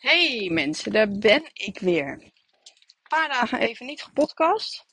Hey 0.00 0.48
mensen, 0.50 0.92
daar 0.92 1.08
ben 1.08 1.50
ik 1.52 1.78
weer. 1.78 2.12
Een 2.12 2.32
paar 3.08 3.28
dagen 3.28 3.58
even 3.58 3.86
niet 3.86 4.02
gepodcast. 4.02 4.84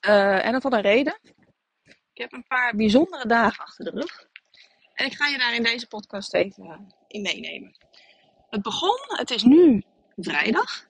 Uh, 0.00 0.44
en 0.44 0.52
dat 0.52 0.62
had 0.62 0.72
een 0.72 0.80
reden. 0.80 1.18
Ik 1.84 2.22
heb 2.22 2.32
een 2.32 2.46
paar 2.46 2.76
bijzondere 2.76 3.26
dagen 3.26 3.64
achter 3.64 3.84
de 3.84 3.90
rug. 3.90 4.28
En 4.94 5.06
ik 5.06 5.14
ga 5.14 5.26
je 5.26 5.38
daar 5.38 5.54
in 5.54 5.62
deze 5.62 5.86
podcast 5.86 6.34
even 6.34 6.94
in 7.08 7.22
meenemen. 7.22 7.76
Het 8.50 8.62
begon, 8.62 8.98
het 9.06 9.30
is 9.30 9.42
nu 9.42 9.82
vrijdag. 10.16 10.88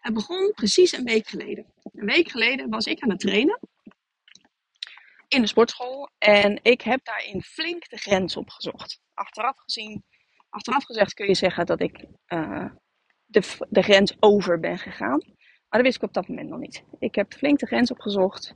Het 0.00 0.14
begon 0.14 0.52
precies 0.54 0.92
een 0.92 1.04
week 1.04 1.26
geleden. 1.26 1.72
Een 1.92 2.06
week 2.06 2.30
geleden 2.30 2.70
was 2.70 2.86
ik 2.86 3.00
aan 3.00 3.10
het 3.10 3.20
trainen. 3.20 3.60
In 5.28 5.40
de 5.40 5.48
sportschool. 5.48 6.10
En 6.18 6.58
ik 6.62 6.80
heb 6.80 7.04
daarin 7.04 7.42
flink 7.42 7.88
de 7.88 7.98
grens 7.98 8.36
opgezocht. 8.36 9.00
Achteraf 9.14 9.58
gezien 9.58 10.04
Achteraf 10.52 10.84
gezegd 10.84 11.14
kun 11.14 11.26
je 11.26 11.34
zeggen 11.34 11.66
dat 11.66 11.80
ik 11.80 12.04
uh, 12.28 12.70
de, 13.24 13.56
de 13.68 13.82
grens 13.82 14.16
over 14.20 14.60
ben 14.60 14.78
gegaan. 14.78 15.18
Maar 15.68 15.80
dat 15.80 15.82
wist 15.82 15.96
ik 15.96 16.02
op 16.02 16.14
dat 16.14 16.28
moment 16.28 16.48
nog 16.48 16.58
niet. 16.58 16.84
Ik 16.98 17.14
heb 17.14 17.32
flink 17.32 17.58
de 17.58 17.66
grens 17.66 17.90
opgezocht. 17.90 18.54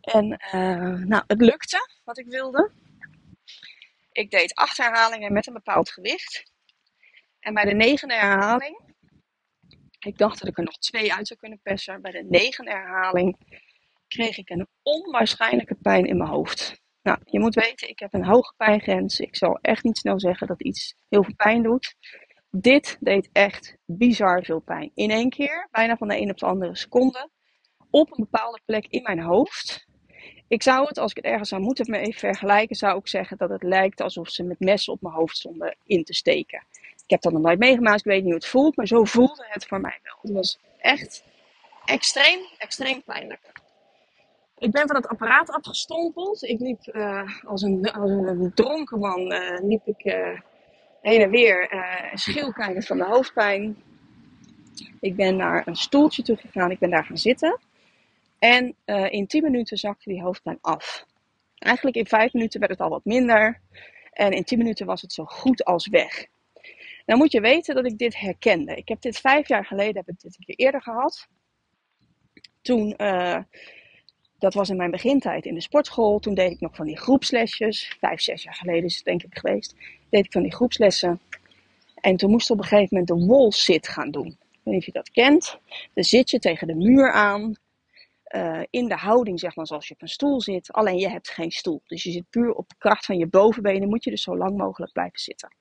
En 0.00 0.24
uh, 0.54 1.06
nou, 1.06 1.22
het 1.26 1.40
lukte 1.40 1.88
wat 2.04 2.18
ik 2.18 2.26
wilde. 2.26 2.72
Ik 4.12 4.30
deed 4.30 4.54
acht 4.54 4.76
herhalingen 4.76 5.32
met 5.32 5.46
een 5.46 5.52
bepaald 5.52 5.90
gewicht. 5.90 6.52
En 7.40 7.54
bij 7.54 7.64
de 7.64 7.74
negende 7.74 8.14
herhaling, 8.14 8.80
ik 9.98 10.18
dacht 10.18 10.38
dat 10.38 10.48
ik 10.48 10.58
er 10.58 10.64
nog 10.64 10.78
twee 10.78 11.14
uit 11.14 11.26
zou 11.26 11.38
kunnen 11.38 11.60
persen. 11.62 12.02
Bij 12.02 12.12
de 12.12 12.24
negende 12.28 12.70
herhaling 12.70 13.36
kreeg 14.06 14.38
ik 14.38 14.50
een 14.50 14.68
onwaarschijnlijke 14.82 15.74
pijn 15.74 16.06
in 16.06 16.16
mijn 16.16 16.30
hoofd. 16.30 16.80
Nou, 17.08 17.20
je 17.24 17.40
moet 17.40 17.54
weten, 17.54 17.88
ik 17.88 17.98
heb 17.98 18.14
een 18.14 18.24
hoge 18.24 18.54
pijngrens. 18.56 19.20
Ik 19.20 19.36
zal 19.36 19.58
echt 19.62 19.84
niet 19.84 19.98
snel 19.98 20.20
zeggen 20.20 20.46
dat 20.46 20.62
iets 20.62 20.94
heel 21.08 21.24
veel 21.24 21.34
pijn 21.36 21.62
doet. 21.62 21.94
Dit 22.50 22.96
deed 23.00 23.28
echt 23.32 23.76
bizar 23.84 24.44
veel 24.44 24.60
pijn. 24.60 24.90
In 24.94 25.10
één 25.10 25.30
keer, 25.30 25.68
bijna 25.70 25.96
van 25.96 26.08
de 26.08 26.20
een 26.20 26.30
op 26.30 26.38
de 26.38 26.46
andere 26.46 26.76
seconde, 26.76 27.30
op 27.90 28.10
een 28.10 28.28
bepaalde 28.30 28.60
plek 28.64 28.86
in 28.86 29.02
mijn 29.02 29.20
hoofd. 29.20 29.86
Ik 30.48 30.62
zou 30.62 30.86
het, 30.86 30.98
als 30.98 31.10
ik 31.10 31.16
het 31.16 31.26
ergens 31.26 31.48
zou 31.48 31.62
moeten 31.62 31.90
me 31.90 31.98
even 31.98 32.18
vergelijken, 32.18 32.76
zou 32.76 32.98
ik 32.98 33.08
zeggen 33.08 33.36
dat 33.36 33.50
het 33.50 33.62
lijkt 33.62 34.00
alsof 34.00 34.28
ze 34.28 34.42
met 34.42 34.60
messen 34.60 34.92
op 34.92 35.02
mijn 35.02 35.14
hoofd 35.14 35.36
stonden 35.36 35.76
in 35.84 36.04
te 36.04 36.14
steken. 36.14 36.62
Ik 37.04 37.10
heb 37.10 37.20
dat 37.20 37.32
nog 37.32 37.42
nooit 37.42 37.58
meegemaakt, 37.58 37.98
ik 37.98 38.04
weet 38.04 38.22
niet 38.22 38.32
hoe 38.32 38.40
het 38.40 38.46
voelt, 38.46 38.76
maar 38.76 38.86
zo 38.86 39.04
voelde 39.04 39.46
het 39.48 39.66
voor 39.66 39.80
mij 39.80 39.98
wel. 40.02 40.18
Het 40.22 40.32
was 40.32 40.58
echt 40.78 41.24
extreem, 41.84 42.40
extreem 42.58 43.02
pijnlijk. 43.02 43.52
Ik 44.58 44.70
ben 44.70 44.86
van 44.86 44.96
het 44.96 45.08
apparaat 45.08 45.50
afgestompeld. 45.50 46.42
Ik 46.42 46.60
liep 46.60 46.80
uh, 46.92 47.44
als, 47.44 47.62
een, 47.62 47.90
als 47.92 48.10
een 48.10 48.52
dronken 48.54 48.98
man 48.98 49.32
uh, 49.32 49.58
liep 49.60 49.86
ik 49.86 50.04
uh, 50.04 50.40
heen 51.00 51.20
en 51.20 51.30
weer 51.30 51.68
schilkijkend 52.14 52.86
van 52.86 52.98
de 52.98 53.04
hoofdpijn. 53.04 53.82
Ik 55.00 55.16
ben 55.16 55.36
naar 55.36 55.66
een 55.66 55.76
stoeltje 55.76 56.22
toe 56.22 56.36
gegaan. 56.36 56.70
Ik 56.70 56.78
ben 56.78 56.90
daar 56.90 57.04
gaan 57.04 57.18
zitten. 57.18 57.58
En 58.38 58.76
in 59.10 59.26
10 59.26 59.42
minuten 59.42 59.76
zakte 59.76 60.08
die 60.08 60.22
hoofdpijn 60.22 60.58
af. 60.60 61.06
Eigenlijk 61.58 61.96
in 61.96 62.06
5 62.06 62.32
minuten 62.32 62.60
werd 62.60 62.72
het 62.72 62.80
al 62.80 62.88
wat 62.88 63.04
minder. 63.04 63.60
En 64.12 64.32
in 64.32 64.44
10 64.44 64.58
minuten 64.58 64.86
was 64.86 65.02
het 65.02 65.12
zo 65.12 65.24
goed 65.24 65.64
als 65.64 65.88
weg. 65.88 66.26
Nou 67.06 67.18
moet 67.18 67.32
je 67.32 67.40
weten 67.40 67.74
dat 67.74 67.84
ik 67.84 67.98
dit 67.98 68.18
herkende. 68.18 68.74
Ik 68.74 68.88
heb 68.88 69.00
dit 69.00 69.18
vijf 69.18 69.48
jaar 69.48 69.64
geleden 69.64 69.96
heb 69.96 70.08
ik 70.08 70.20
dit 70.20 70.36
een 70.38 70.44
keer 70.44 70.56
eerder 70.66 70.82
gehad. 70.82 71.28
Toen 72.62 72.96
dat 74.38 74.54
was 74.54 74.68
in 74.68 74.76
mijn 74.76 74.90
begintijd 74.90 75.46
in 75.46 75.54
de 75.54 75.60
sportschool. 75.60 76.18
Toen 76.18 76.34
deed 76.34 76.50
ik 76.50 76.60
nog 76.60 76.74
van 76.74 76.86
die 76.86 76.98
groepslesjes. 76.98 77.96
Vijf, 78.00 78.20
zes 78.20 78.42
jaar 78.42 78.54
geleden 78.54 78.84
is 78.84 78.96
het 78.96 79.04
denk 79.04 79.22
ik 79.22 79.38
geweest. 79.38 79.74
Deed 80.10 80.24
ik 80.24 80.32
van 80.32 80.42
die 80.42 80.54
groepslessen. 80.54 81.20
En 81.94 82.16
toen 82.16 82.30
moest 82.30 82.50
ik 82.50 82.56
op 82.56 82.62
een 82.62 82.68
gegeven 82.68 82.98
moment 82.98 83.08
de 83.20 83.26
wall 83.26 83.50
sit 83.50 83.88
gaan 83.88 84.10
doen. 84.10 84.26
Ik 84.26 84.60
weet 84.62 84.74
niet 84.74 84.78
of 84.78 84.86
je 84.86 84.92
dat 84.92 85.10
kent. 85.10 85.58
Dan 85.94 86.04
zit 86.04 86.30
je 86.30 86.38
tegen 86.38 86.66
de 86.66 86.74
muur 86.74 87.12
aan. 87.12 87.54
Uh, 88.34 88.60
in 88.70 88.88
de 88.88 88.94
houding, 88.94 89.40
zeg 89.40 89.56
maar, 89.56 89.66
zoals 89.66 89.88
je 89.88 89.94
op 89.94 90.02
een 90.02 90.08
stoel 90.08 90.40
zit. 90.40 90.72
Alleen 90.72 90.98
je 90.98 91.08
hebt 91.08 91.28
geen 91.28 91.50
stoel. 91.50 91.82
Dus 91.86 92.02
je 92.02 92.10
zit 92.10 92.30
puur 92.30 92.52
op 92.52 92.68
de 92.68 92.74
kracht 92.78 93.04
van 93.04 93.18
je 93.18 93.26
bovenbenen. 93.26 93.88
Moet 93.88 94.04
je 94.04 94.10
dus 94.10 94.22
zo 94.22 94.36
lang 94.36 94.56
mogelijk 94.56 94.92
blijven 94.92 95.18
zitten. 95.18 95.52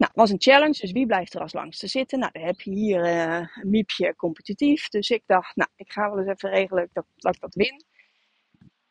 Nou, 0.00 0.12
was 0.14 0.30
een 0.30 0.40
challenge, 0.40 0.78
dus 0.80 0.92
wie 0.92 1.06
blijft 1.06 1.34
er 1.34 1.40
als 1.40 1.52
langste 1.52 1.86
zitten? 1.86 2.18
Nou, 2.18 2.32
dan 2.32 2.42
heb 2.42 2.60
je 2.60 2.70
hier 2.70 3.04
uh, 3.04 3.46
een 3.62 3.70
miepje 3.70 4.16
competitief. 4.16 4.88
Dus 4.88 5.10
ik 5.10 5.22
dacht, 5.26 5.56
nou, 5.56 5.70
ik 5.76 5.92
ga 5.92 6.10
wel 6.10 6.18
eens 6.18 6.28
even 6.28 6.50
regelen 6.50 6.88
dat, 6.92 7.04
dat 7.16 7.34
ik 7.34 7.40
dat 7.40 7.54
win. 7.54 7.84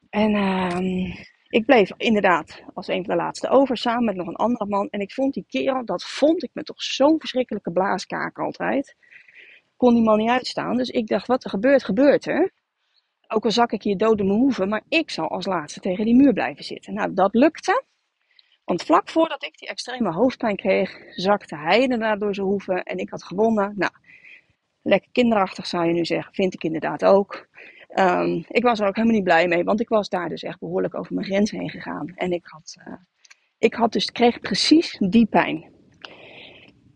En 0.10 0.36
uh, 0.36 1.16
ik 1.48 1.66
bleef 1.66 1.92
inderdaad 1.98 2.64
als 2.74 2.88
een 2.88 3.06
van 3.06 3.16
de 3.16 3.22
laatste 3.22 3.50
over, 3.50 3.78
samen 3.78 4.04
met 4.06 4.16
nog 4.16 4.28
een 4.28 4.36
andere 4.36 4.66
man. 4.66 4.88
En 4.90 5.00
ik 5.00 5.14
vond 5.14 5.34
die 5.34 5.46
kerel, 5.48 5.86
dat 5.86 6.04
vond 6.04 6.44
ik 6.44 6.50
me 6.54 6.64
toch 6.64 6.82
zo'n 6.82 7.20
verschrikkelijke 7.20 7.72
blaaskaak 7.72 8.40
altijd. 8.40 8.96
Kon 9.78 9.94
die 9.94 10.04
man 10.04 10.18
niet 10.18 10.30
uitstaan. 10.30 10.78
Dus 10.78 10.90
ik 10.90 11.08
dacht, 11.08 11.28
wat 11.28 11.44
er 11.44 11.50
gebeurt, 11.50 11.84
gebeurt 11.84 12.26
er. 12.26 12.52
Ook 13.28 13.46
al 13.46 13.52
zak 13.52 13.72
ik 13.72 13.84
hier 13.84 13.98
dood 13.98 14.20
in 14.20 14.28
mijn 14.28 14.40
hoeven, 14.40 14.70
maar 14.70 14.84
ik 14.90 15.10
zal 15.10 15.30
als 15.30 15.46
laatste 15.46 15.80
tegen 15.80 16.06
die 16.06 16.16
muur 16.16 16.34
blijven 16.34 16.64
zitten. 16.64 16.94
Nou, 16.94 17.14
dat 17.14 17.34
lukte. 17.34 17.84
Want 18.70 18.84
vlak 18.84 19.10
voordat 19.10 19.44
ik 19.44 19.58
die 19.58 19.68
extreme 19.68 20.12
hoofdpijn 20.12 20.56
kreeg, 20.56 20.98
zakte 21.16 21.56
hij 21.56 21.82
inderdaad 21.82 22.20
door 22.20 22.36
zijn 22.36 22.48
hoeven 22.48 22.84
en 22.84 22.98
ik 22.98 23.10
had 23.10 23.24
gewonnen. 23.24 23.74
Nou, 23.76 23.92
lekker 24.82 25.10
kinderachtig 25.12 25.68
zou 25.68 25.86
je 25.86 25.94
nu 25.94 26.06
zeggen, 26.06 26.34
vind 26.34 26.54
ik 26.54 26.64
inderdaad 26.64 27.06
ook. 27.06 27.48
Um, 27.96 28.46
ik 28.48 28.64
was 28.64 28.80
er 28.80 28.88
ook 28.88 28.96
helemaal 28.96 29.16
niet 29.16 29.26
blij 29.26 29.48
mee, 29.48 29.64
want 29.64 29.80
ik 29.80 29.90
was 29.90 30.10
daar 30.10 30.30
dus 30.30 30.44
echt 30.44 30.60
behoorlijk 30.60 30.96
over 30.96 31.14
mijn 31.14 31.26
grens 31.26 31.52
heen 31.52 31.70
gegaan. 31.70 32.14
En 32.16 32.32
ik 32.32 32.46
had, 32.46 32.76
uh, 32.88 32.94
ik 33.58 33.74
had 33.74 33.92
dus, 33.92 34.12
kreeg 34.12 34.40
precies 34.40 34.98
die 35.00 35.26
pijn. 35.26 35.60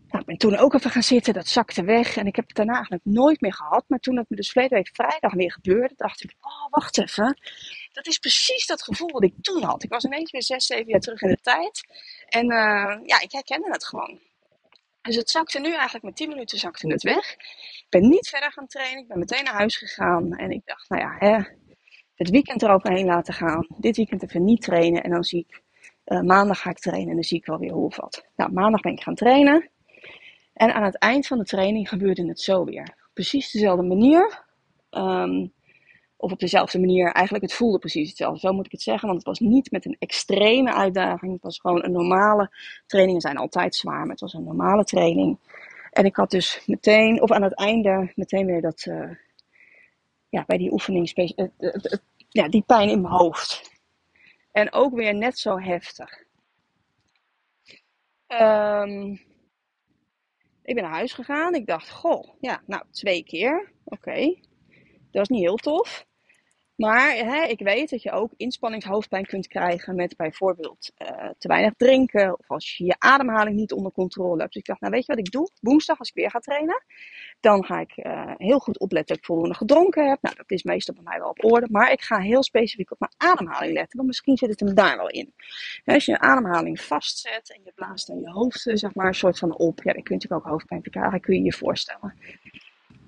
Nou, 0.08 0.20
ik 0.20 0.26
ben 0.26 0.38
toen 0.38 0.56
ook 0.56 0.74
even 0.74 0.90
gaan 0.90 1.02
zitten, 1.02 1.34
dat 1.34 1.46
zakte 1.46 1.84
weg. 1.84 2.16
En 2.16 2.26
ik 2.26 2.36
heb 2.36 2.46
het 2.46 2.56
daarna 2.56 2.74
eigenlijk 2.74 3.04
nooit 3.04 3.40
meer 3.40 3.54
gehad. 3.54 3.84
Maar 3.88 3.98
toen 3.98 4.16
het 4.16 4.28
me 4.28 4.36
dus 4.36 4.50
verleden 4.50 4.76
week 4.76 4.90
vrijdag 4.92 5.32
weer 5.32 5.52
gebeurde, 5.52 5.94
dacht 5.96 6.24
ik, 6.24 6.34
oh, 6.40 6.70
wacht 6.70 6.98
even. 6.98 7.38
Dat 7.94 8.06
is 8.06 8.18
precies 8.18 8.66
dat 8.66 8.82
gevoel 8.82 9.10
wat 9.10 9.22
ik 9.22 9.34
toen 9.40 9.62
had. 9.62 9.82
Ik 9.82 9.90
was 9.90 10.04
ineens 10.04 10.30
weer 10.30 10.42
zes, 10.42 10.66
zeven 10.66 10.86
jaar 10.86 11.00
terug 11.00 11.22
in 11.22 11.28
de 11.28 11.40
tijd. 11.40 11.84
En 12.28 12.44
uh, 12.44 12.98
ja, 13.04 13.20
ik 13.20 13.32
herkende 13.32 13.70
het 13.70 13.84
gewoon. 13.84 14.18
Dus 15.02 15.16
het 15.16 15.30
zakte 15.30 15.60
nu 15.60 15.72
eigenlijk 15.72 16.04
met 16.04 16.16
10 16.16 16.28
minuten 16.28 16.58
zakte 16.58 16.86
het 16.86 17.02
weg. 17.02 17.32
Ik 17.32 17.86
ben 17.88 18.08
niet 18.08 18.28
verder 18.28 18.52
gaan 18.52 18.66
trainen. 18.66 19.02
Ik 19.02 19.08
ben 19.08 19.18
meteen 19.18 19.44
naar 19.44 19.54
huis 19.54 19.76
gegaan. 19.76 20.36
En 20.36 20.50
ik 20.50 20.62
dacht, 20.64 20.88
nou 20.88 21.02
ja, 21.02 21.16
hè, 21.18 21.42
het 22.14 22.30
weekend 22.30 22.62
eroverheen 22.62 23.06
laten 23.06 23.34
gaan. 23.34 23.66
Dit 23.76 23.96
weekend 23.96 24.22
even 24.22 24.44
niet 24.44 24.62
trainen. 24.62 25.02
En 25.02 25.10
dan 25.10 25.24
zie 25.24 25.46
ik, 25.48 25.62
uh, 26.06 26.20
maandag 26.20 26.60
ga 26.60 26.70
ik 26.70 26.78
trainen 26.78 27.08
en 27.08 27.14
dan 27.14 27.24
zie 27.24 27.38
ik 27.38 27.46
wel 27.46 27.58
weer 27.58 27.72
hoe 27.72 27.92
wat. 27.96 28.26
Nou, 28.36 28.52
maandag 28.52 28.80
ben 28.80 28.92
ik 28.92 29.02
gaan 29.02 29.14
trainen. 29.14 29.70
En 30.52 30.74
aan 30.74 30.84
het 30.84 30.98
eind 30.98 31.26
van 31.26 31.38
de 31.38 31.44
training 31.44 31.88
gebeurde 31.88 32.26
het 32.26 32.40
zo 32.40 32.64
weer. 32.64 32.96
Precies 33.12 33.50
dezelfde 33.50 33.82
manier. 33.82 34.44
Um, 34.90 35.52
of 36.24 36.32
op 36.32 36.38
dezelfde 36.38 36.78
manier. 36.78 37.12
Eigenlijk, 37.12 37.44
het 37.44 37.54
voelde 37.54 37.78
precies 37.78 38.08
hetzelfde. 38.08 38.38
Zo 38.38 38.52
moet 38.52 38.66
ik 38.66 38.72
het 38.72 38.82
zeggen. 38.82 39.08
Want 39.08 39.18
het 39.18 39.26
was 39.26 39.38
niet 39.38 39.70
met 39.70 39.84
een 39.84 39.96
extreme 39.98 40.74
uitdaging. 40.74 41.32
Het 41.32 41.42
was 41.42 41.58
gewoon 41.58 41.84
een 41.84 41.92
normale. 41.92 42.50
Trainingen 42.86 43.20
zijn 43.20 43.36
altijd 43.36 43.74
zwaar, 43.74 44.00
maar 44.00 44.10
het 44.10 44.20
was 44.20 44.32
een 44.32 44.44
normale 44.44 44.84
training. 44.84 45.38
En 45.90 46.04
ik 46.04 46.16
had 46.16 46.30
dus 46.30 46.62
meteen, 46.66 47.22
of 47.22 47.30
aan 47.30 47.42
het 47.42 47.54
einde, 47.54 48.12
meteen 48.14 48.46
weer 48.46 48.60
dat. 48.60 48.84
Uh, 48.88 49.10
ja, 50.28 50.44
bij 50.46 50.58
die 50.58 50.72
oefening. 50.72 51.16
Uh, 51.16 51.74
ja, 52.28 52.48
die 52.48 52.62
pijn 52.66 52.88
in 52.88 53.00
mijn 53.00 53.14
hoofd. 53.14 53.72
En 54.52 54.72
ook 54.72 54.94
weer 54.94 55.14
net 55.14 55.38
zo 55.38 55.58
heftig. 55.58 56.22
Um, 58.28 59.20
ik 60.62 60.74
ben 60.74 60.82
naar 60.82 60.92
huis 60.92 61.12
gegaan. 61.12 61.54
Ik 61.54 61.66
dacht, 61.66 61.90
goh, 61.90 62.28
ja, 62.40 62.62
nou, 62.66 62.82
twee 62.90 63.24
keer. 63.24 63.72
Oké. 63.84 64.34
Dat 65.10 65.22
is 65.22 65.28
niet 65.28 65.42
heel 65.42 65.56
tof. 65.56 66.06
Maar 66.76 67.14
hè, 67.14 67.44
ik 67.44 67.58
weet 67.58 67.90
dat 67.90 68.02
je 68.02 68.10
ook 68.10 68.32
inspanningshoofdpijn 68.36 69.26
kunt 69.26 69.46
krijgen 69.46 69.94
met 69.94 70.16
bijvoorbeeld 70.16 70.92
uh, 70.98 71.30
te 71.38 71.48
weinig 71.48 71.74
drinken 71.76 72.38
of 72.38 72.50
als 72.50 72.76
je 72.76 72.84
je 72.84 72.94
ademhaling 72.98 73.56
niet 73.56 73.72
onder 73.72 73.92
controle 73.92 74.40
hebt. 74.40 74.52
Dus 74.52 74.62
ik 74.62 74.68
dacht, 74.68 74.80
nou 74.80 74.92
weet 74.92 75.06
je 75.06 75.14
wat 75.14 75.26
ik 75.26 75.32
doe? 75.32 75.50
Woensdag 75.60 75.98
als 75.98 76.08
ik 76.08 76.14
weer 76.14 76.30
ga 76.30 76.38
trainen, 76.38 76.84
dan 77.40 77.64
ga 77.64 77.80
ik 77.80 77.96
uh, 77.96 78.32
heel 78.36 78.58
goed 78.58 78.78
opletten 78.78 79.08
dat 79.08 79.16
ik 79.16 79.24
voldoende 79.24 79.54
gedronken 79.54 80.08
heb. 80.08 80.18
Nou, 80.22 80.36
dat 80.36 80.50
is 80.50 80.62
meestal 80.62 80.94
bij 80.94 81.04
mij 81.04 81.18
wel 81.18 81.28
op 81.28 81.44
orde, 81.44 81.68
maar 81.70 81.92
ik 81.92 82.02
ga 82.02 82.18
heel 82.18 82.42
specifiek 82.42 82.90
op 82.90 83.00
mijn 83.00 83.12
ademhaling 83.16 83.72
letten, 83.72 83.96
want 83.96 84.08
misschien 84.08 84.36
zit 84.36 84.50
het 84.50 84.60
hem 84.60 84.74
daar 84.74 84.96
wel 84.96 85.08
in. 85.08 85.34
als 85.84 86.04
je 86.04 86.12
je 86.12 86.18
ademhaling 86.18 86.80
vastzet 86.80 87.50
en 87.50 87.60
je 87.64 87.72
blaast 87.74 88.10
aan 88.10 88.20
je 88.20 88.30
hoofd, 88.30 88.66
eh, 88.66 88.76
zeg 88.76 88.94
maar, 88.94 89.06
een 89.06 89.14
soort 89.14 89.38
van 89.38 89.58
op, 89.58 89.82
ja, 89.82 89.92
dan 89.92 90.02
kun 90.02 90.14
je 90.16 90.22
natuurlijk 90.22 90.46
ook 90.46 90.50
hoofdpijn 90.52 90.82
krijgen, 90.82 91.20
kun 91.20 91.34
je 91.34 91.42
je 91.42 91.52
voorstellen. 91.52 92.14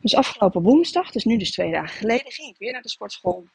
Dus 0.07 0.17
afgelopen 0.17 0.63
woensdag, 0.63 1.11
dus 1.11 1.25
nu 1.25 1.37
dus 1.37 1.51
twee 1.51 1.71
dagen 1.71 1.97
geleden, 1.97 2.33
ging 2.33 2.49
ik 2.49 2.59
weer 2.59 2.73
naar 2.73 2.83
de 2.83 2.89
sportschool. 2.89 3.49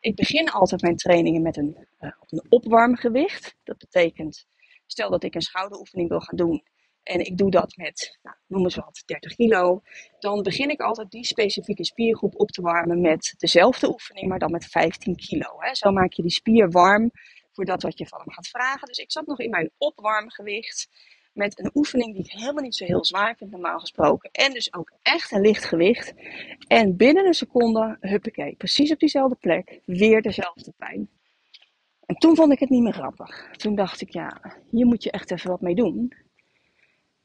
Ik 0.00 0.14
begin 0.14 0.50
altijd 0.50 0.82
mijn 0.82 0.96
trainingen 0.96 1.42
met 1.42 1.56
een, 1.56 1.86
uh, 2.00 2.10
opwarmgewicht. 2.48 3.56
Dat 3.64 3.78
betekent, 3.78 4.46
stel 4.86 5.10
dat 5.10 5.24
ik 5.24 5.34
een 5.34 5.40
schouderoefening 5.40 6.08
wil 6.08 6.20
gaan 6.20 6.36
doen 6.36 6.62
en 7.02 7.26
ik 7.26 7.38
doe 7.38 7.50
dat 7.50 7.76
met, 7.76 8.18
nou, 8.22 8.36
noemen 8.46 8.70
ze 8.70 8.80
wat, 8.80 9.02
30 9.06 9.34
kilo. 9.34 9.82
Dan 10.18 10.42
begin 10.42 10.70
ik 10.70 10.80
altijd 10.80 11.10
die 11.10 11.24
specifieke 11.24 11.84
spiergroep 11.84 12.40
op 12.40 12.50
te 12.50 12.62
warmen 12.62 13.00
met 13.00 13.34
dezelfde 13.38 13.88
oefening, 13.88 14.28
maar 14.28 14.38
dan 14.38 14.50
met 14.50 14.66
15 14.66 15.16
kilo. 15.16 15.54
Hè. 15.58 15.74
Zo 15.74 15.90
maak 15.90 16.12
je 16.12 16.22
die 16.22 16.30
spier 16.30 16.70
warm 16.70 17.10
voor 17.52 17.64
dat 17.64 17.82
wat 17.82 17.98
je 17.98 18.06
van 18.06 18.18
hem 18.18 18.32
gaat 18.32 18.48
vragen. 18.48 18.86
Dus 18.86 18.98
ik 18.98 19.12
zat 19.12 19.26
nog 19.26 19.38
in 19.38 19.50
mijn 19.50 19.70
opwarmgewicht. 19.78 20.88
Met 21.32 21.58
een 21.58 21.70
oefening 21.74 22.14
die 22.14 22.24
ik 22.24 22.30
helemaal 22.30 22.62
niet 22.62 22.74
zo 22.76 22.84
heel 22.84 23.04
zwaar 23.04 23.36
vind 23.36 23.50
normaal 23.50 23.78
gesproken. 23.78 24.30
En 24.32 24.52
dus 24.52 24.74
ook 24.74 24.92
echt 25.02 25.32
een 25.32 25.40
licht 25.40 25.64
gewicht. 25.64 26.14
En 26.66 26.96
binnen 26.96 27.26
een 27.26 27.34
seconde, 27.34 27.96
huppakee, 28.00 28.54
precies 28.54 28.92
op 28.92 28.98
diezelfde 28.98 29.36
plek, 29.40 29.80
weer 29.84 30.22
dezelfde 30.22 30.72
pijn. 30.76 31.08
En 32.06 32.14
toen 32.14 32.36
vond 32.36 32.52
ik 32.52 32.58
het 32.58 32.70
niet 32.70 32.82
meer 32.82 32.92
grappig. 32.92 33.48
Toen 33.52 33.74
dacht 33.74 34.00
ik, 34.00 34.10
ja, 34.10 34.40
hier 34.70 34.86
moet 34.86 35.02
je 35.02 35.10
echt 35.10 35.30
even 35.30 35.50
wat 35.50 35.60
mee 35.60 35.74
doen. 35.74 36.12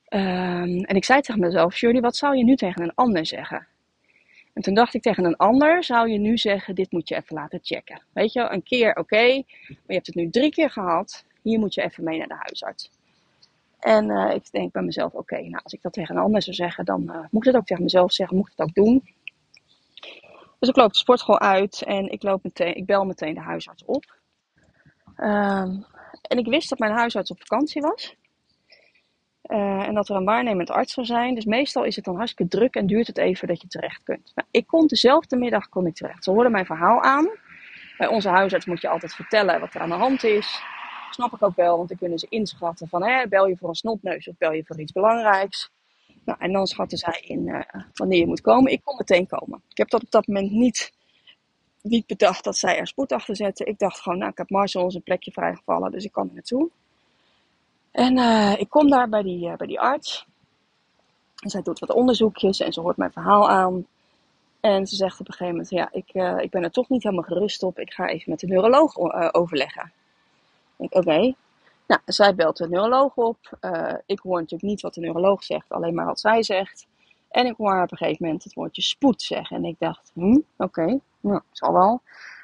Ehm, 0.05 0.79
en 0.79 0.95
ik 0.95 1.05
zei 1.05 1.21
tegen 1.21 1.41
mezelf, 1.41 1.73
Shirley, 1.73 2.01
wat 2.01 2.15
zou 2.15 2.37
je 2.37 2.43
nu 2.43 2.55
tegen 2.55 2.81
een 2.81 2.95
ander 2.95 3.25
zeggen? 3.25 3.67
En 4.53 4.61
toen 4.61 4.73
dacht 4.73 4.93
ik 4.93 5.01
tegen 5.01 5.25
een 5.25 5.35
ander, 5.35 5.83
zou 5.83 6.09
je 6.09 6.17
nu 6.17 6.37
zeggen, 6.37 6.75
dit 6.75 6.91
moet 6.91 7.09
je 7.09 7.15
even 7.15 7.35
laten 7.35 7.59
checken. 7.63 8.01
Weet 8.13 8.33
je, 8.33 8.49
een 8.49 8.63
keer 8.63 8.95
oké, 8.95 9.25
maar 9.67 9.85
je 9.87 9.93
hebt 9.93 10.07
het 10.07 10.15
nu 10.15 10.29
drie 10.29 10.51
keer 10.51 10.69
gehad. 10.69 11.25
Hier 11.41 11.59
moet 11.59 11.73
je 11.73 11.81
even 11.81 12.03
mee 12.03 12.17
naar 12.17 12.27
de 12.27 12.35
huisarts. 12.37 12.91
En 13.85 14.09
uh, 14.09 14.31
ik 14.33 14.51
denk 14.51 14.71
bij 14.71 14.81
mezelf, 14.81 15.13
oké, 15.13 15.35
nou 15.35 15.63
als 15.63 15.73
ik 15.73 15.81
dat 15.81 15.93
tegen 15.93 16.15
een 16.15 16.21
ander 16.21 16.41
zou 16.41 16.55
zeggen, 16.55 16.85
dan 16.85 17.01
uh, 17.01 17.19
moet 17.29 17.45
ik 17.45 17.51
het 17.51 17.55
ook 17.55 17.65
tegen 17.65 17.83
mezelf 17.83 18.13
zeggen, 18.13 18.37
moet 18.37 18.47
ik 18.47 18.53
het 18.55 18.67
ook 18.67 18.73
doen. 18.73 19.03
Dus 20.59 20.69
ik 20.69 20.75
loop 20.75 20.91
de 20.91 20.97
sportschool 20.97 21.39
uit 21.39 21.83
en 21.83 22.11
ik, 22.11 22.23
loop 22.23 22.43
meteen, 22.43 22.75
ik 22.75 22.85
bel 22.85 23.05
meteen 23.05 23.33
de 23.33 23.39
huisarts 23.41 23.85
op. 23.85 24.03
Um, 25.17 25.85
en 26.21 26.37
ik 26.37 26.45
wist 26.45 26.69
dat 26.69 26.79
mijn 26.79 26.91
huisarts 26.91 27.31
op 27.31 27.39
vakantie 27.39 27.81
was. 27.81 28.15
Uh, 29.43 29.87
en 29.87 29.93
dat 29.93 30.09
er 30.09 30.15
een 30.15 30.25
waarnemend 30.25 30.69
arts 30.69 30.93
zou 30.93 31.05
zijn. 31.05 31.35
Dus 31.35 31.45
meestal 31.45 31.83
is 31.83 31.95
het 31.95 32.05
dan 32.05 32.15
hartstikke 32.15 32.57
druk 32.57 32.75
en 32.75 32.87
duurt 32.87 33.07
het 33.07 33.17
even 33.17 33.47
dat 33.47 33.61
je 33.61 33.67
terecht 33.67 34.03
kunt. 34.03 34.31
Nou, 34.35 34.47
ik 34.51 34.67
kon 34.67 34.87
dezelfde 34.87 35.37
middag 35.37 35.69
kon 35.69 35.87
ik 35.87 35.95
terecht. 35.95 36.23
Ze 36.23 36.31
hoorden 36.31 36.51
mijn 36.51 36.65
verhaal 36.65 37.01
aan. 37.01 37.29
Bij 37.97 38.07
onze 38.07 38.29
huisarts 38.29 38.65
moet 38.65 38.81
je 38.81 38.89
altijd 38.89 39.13
vertellen 39.13 39.59
wat 39.59 39.73
er 39.73 39.81
aan 39.81 39.89
de 39.89 39.95
hand 39.95 40.23
is. 40.23 40.61
Snap 41.15 41.33
ik 41.33 41.43
ook 41.43 41.55
wel, 41.55 41.77
want 41.77 41.89
dan 41.89 41.97
kunnen 41.97 42.19
ze 42.19 42.25
inschatten 42.29 42.87
van 42.87 43.03
hè, 43.03 43.27
bel 43.27 43.47
je 43.47 43.57
voor 43.57 43.69
een 43.69 43.75
snotneus 43.75 44.27
of 44.27 44.37
bel 44.37 44.51
je 44.51 44.63
voor 44.65 44.79
iets 44.79 44.91
belangrijks. 44.91 45.71
Nou, 46.25 46.39
en 46.39 46.51
dan 46.51 46.67
schatten 46.67 46.97
zij 46.97 47.23
in 47.25 47.47
uh, 47.47 47.61
wanneer 47.93 48.19
je 48.19 48.27
moet 48.27 48.41
komen. 48.41 48.71
Ik 48.71 48.81
kon 48.83 48.95
meteen 48.97 49.27
komen. 49.27 49.61
Ik 49.69 49.77
heb 49.77 49.89
dat 49.89 50.03
op 50.03 50.11
dat 50.11 50.27
moment 50.27 50.51
niet, 50.51 50.93
niet 51.81 52.05
bedacht 52.05 52.43
dat 52.43 52.57
zij 52.57 52.77
er 52.77 52.87
spoed 52.87 53.11
achter 53.11 53.35
zetten. 53.35 53.67
Ik 53.67 53.79
dacht 53.79 53.99
gewoon, 53.99 54.17
nou, 54.17 54.31
ik 54.31 54.37
heb 54.37 54.49
Marcel 54.49 54.93
een 54.93 55.03
plekje 55.03 55.31
vrijgevallen, 55.31 55.91
dus 55.91 56.03
ik 56.03 56.11
kan 56.11 56.27
er 56.27 56.33
naartoe. 56.33 56.69
En 57.91 58.17
uh, 58.17 58.53
ik 58.57 58.69
kom 58.69 58.89
daar 58.89 59.09
bij 59.09 59.21
die, 59.21 59.47
uh, 59.47 59.55
bij 59.55 59.67
die 59.67 59.79
arts. 59.79 60.25
En 61.35 61.49
zij 61.49 61.61
doet 61.61 61.79
wat 61.79 61.93
onderzoekjes 61.93 62.59
en 62.59 62.73
ze 62.73 62.81
hoort 62.81 62.97
mijn 62.97 63.11
verhaal 63.11 63.49
aan. 63.49 63.85
En 64.59 64.87
ze 64.87 64.95
zegt 64.95 65.19
op 65.19 65.27
een 65.27 65.33
gegeven 65.33 65.53
moment, 65.53 65.69
ja, 65.69 65.89
ik, 65.91 66.41
ik 66.43 66.51
ben 66.51 66.63
er 66.63 66.71
toch 66.71 66.89
niet 66.89 67.03
helemaal 67.03 67.25
gerust 67.25 67.63
op. 67.63 67.79
Ik 67.79 67.93
ga 67.93 68.07
even 68.07 68.29
met 68.29 68.39
de 68.39 68.47
neuroloog 68.47 68.97
overleggen. 69.33 69.91
Ik 70.77 70.95
oké. 70.95 71.33
Nou, 71.87 72.01
zij 72.05 72.35
belt 72.35 72.57
de 72.57 72.69
neuroloog 72.69 73.15
op. 73.15 73.57
ik 74.05 74.19
hoor 74.19 74.35
natuurlijk 74.35 74.69
niet 74.69 74.81
wat 74.81 74.93
de 74.93 75.01
neuroloog 75.01 75.43
zegt, 75.43 75.69
alleen 75.69 75.93
maar 75.93 76.05
wat 76.05 76.19
zij 76.19 76.43
zegt. 76.43 76.87
En 77.29 77.45
ik 77.45 77.55
hoor 77.57 77.71
haar 77.71 77.83
op 77.83 77.91
een 77.91 77.97
gegeven 77.97 78.25
moment 78.25 78.43
het 78.43 78.53
woordje 78.53 78.81
spoed 78.81 79.21
zeggen. 79.21 79.57
En 79.57 79.65
ik 79.65 79.75
dacht, 79.79 80.11
hm, 80.13 80.31
oké, 80.31 80.43
okay, 80.57 80.99
nou, 81.19 81.41
zal 81.51 81.73
wel. 81.73 82.01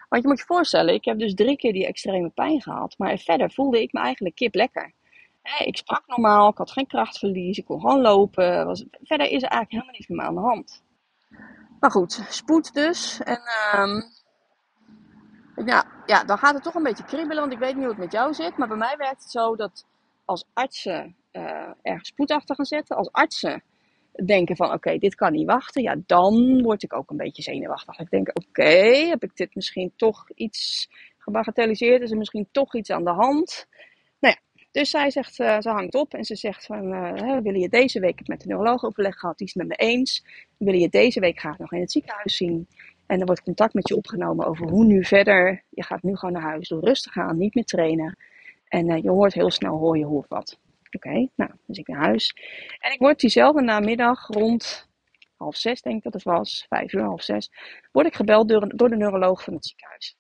Want 0.09 0.23
je 0.23 0.29
moet 0.29 0.39
je 0.39 0.45
voorstellen, 0.45 0.93
ik 0.93 1.05
heb 1.05 1.19
dus 1.19 1.33
drie 1.33 1.57
keer 1.57 1.73
die 1.73 1.87
extreme 1.87 2.29
pijn 2.29 2.61
gehad. 2.61 2.97
Maar 2.97 3.17
verder 3.17 3.51
voelde 3.51 3.81
ik 3.81 3.93
me 3.93 3.99
eigenlijk 3.99 4.35
kip 4.35 4.55
lekker. 4.55 4.93
Ik 5.57 5.77
sprak 5.77 6.03
normaal, 6.07 6.49
ik 6.49 6.57
had 6.57 6.71
geen 6.71 6.87
krachtverlies, 6.87 7.57
ik 7.57 7.65
kon 7.65 7.79
gewoon 7.79 8.01
lopen. 8.01 8.77
Verder 9.01 9.27
is 9.29 9.43
er 9.43 9.49
eigenlijk 9.49 9.71
helemaal 9.71 9.91
niets 9.91 10.07
meer 10.07 10.25
aan 10.25 10.35
de 10.35 10.41
hand. 10.41 10.83
Maar 11.79 11.91
goed, 11.91 12.23
spoed 12.29 12.73
dus. 12.73 13.19
En 13.23 13.41
um, 13.75 14.03
ja, 15.65 15.85
ja, 16.05 16.23
dan 16.23 16.37
gaat 16.37 16.53
het 16.53 16.63
toch 16.63 16.75
een 16.75 16.83
beetje 16.83 17.05
kriebelen, 17.05 17.39
want 17.39 17.53
ik 17.53 17.59
weet 17.59 17.73
niet 17.73 17.83
hoe 17.83 17.93
het 17.93 18.03
met 18.03 18.11
jou 18.11 18.33
zit. 18.33 18.57
Maar 18.57 18.67
bij 18.67 18.77
mij 18.77 18.95
werkt 18.97 19.21
het 19.21 19.31
zo 19.31 19.55
dat 19.55 19.85
als 20.25 20.45
artsen 20.53 21.15
uh, 21.31 21.69
ergens 21.81 22.07
spoed 22.07 22.31
achter 22.31 22.55
gaan 22.55 22.65
zetten, 22.65 22.97
als 22.97 23.11
artsen 23.11 23.63
denken 24.25 24.55
van 24.55 24.73
oké, 24.73 24.97
dit 24.97 25.15
kan 25.15 25.31
niet 25.31 25.47
wachten, 25.47 25.81
ja, 25.81 25.95
dan 26.05 26.61
word 26.61 26.83
ik 26.83 26.93
ook 26.93 27.09
een 27.09 27.17
beetje 27.17 27.41
zenuwachtig. 27.41 27.99
Ik 27.99 28.09
denk 28.09 28.29
oké, 28.33 29.05
heb 29.07 29.23
ik 29.23 29.35
dit 29.35 29.55
misschien 29.55 29.93
toch 29.95 30.29
iets 30.35 30.89
gebagatelliseerd? 31.17 32.01
Is 32.01 32.11
er 32.11 32.17
misschien 32.17 32.47
toch 32.51 32.75
iets 32.75 32.89
aan 32.89 33.03
de 33.03 33.13
hand? 33.13 33.67
Nou 34.19 34.35
ja, 34.35 34.61
dus 34.71 34.89
zij 34.89 35.09
zegt, 35.09 35.39
uh, 35.39 35.59
ze 35.59 35.69
hangt 35.69 35.95
op 35.95 36.13
en 36.13 36.23
ze 36.23 36.35
zegt 36.35 36.65
van, 36.65 36.93
uh, 36.93 37.37
willen 37.37 37.59
je 37.59 37.69
deze 37.69 37.99
week, 37.99 38.19
het 38.19 38.27
met 38.27 38.41
de 38.41 38.47
neuroloog 38.47 38.83
overleg 38.83 39.15
gehad, 39.15 39.37
die 39.37 39.47
is 39.47 39.53
het 39.53 39.67
met 39.67 39.77
me 39.77 39.85
eens. 39.85 40.25
Willen 40.57 40.79
je 40.79 40.89
deze 40.89 41.19
week 41.19 41.39
graag 41.39 41.57
nog 41.57 41.71
in 41.71 41.79
het 41.79 41.91
ziekenhuis 41.91 42.35
zien. 42.35 42.67
En 43.11 43.19
er 43.19 43.25
wordt 43.25 43.43
contact 43.43 43.73
met 43.73 43.87
je 43.87 43.95
opgenomen 43.95 44.45
over 44.45 44.69
hoe 44.69 44.85
nu 44.85 45.05
verder. 45.05 45.63
Je 45.69 45.83
gaat 45.83 46.03
nu 46.03 46.15
gewoon 46.15 46.33
naar 46.33 46.49
huis, 46.49 46.67
doe 46.67 46.79
rustig 46.79 47.17
aan, 47.17 47.37
niet 47.37 47.55
meer 47.55 47.63
trainen. 47.63 48.17
En 48.67 48.89
uh, 48.89 49.01
je 49.01 49.09
hoort 49.09 49.33
heel 49.33 49.51
snel, 49.51 49.77
hoor 49.77 49.97
je 49.97 50.05
hoe 50.05 50.25
wat. 50.27 50.59
Oké, 50.91 51.27
nou, 51.35 51.51
dus 51.65 51.77
ik 51.77 51.87
naar 51.87 51.99
huis. 51.99 52.35
En 52.79 52.91
ik 52.91 52.99
word 52.99 53.19
diezelfde 53.19 53.61
namiddag 53.61 54.27
rond 54.27 54.89
half 55.37 55.55
zes, 55.55 55.81
denk 55.81 55.97
ik 55.97 56.03
dat 56.03 56.13
het 56.13 56.23
was, 56.23 56.65
vijf 56.69 56.93
uur, 56.93 57.03
half 57.03 57.23
zes, 57.23 57.51
word 57.91 58.05
ik 58.05 58.15
gebeld 58.15 58.49
door, 58.49 58.89
de 58.89 58.97
neuroloog 58.97 59.43
van 59.43 59.53
het 59.53 59.65
ziekenhuis. 59.65 60.15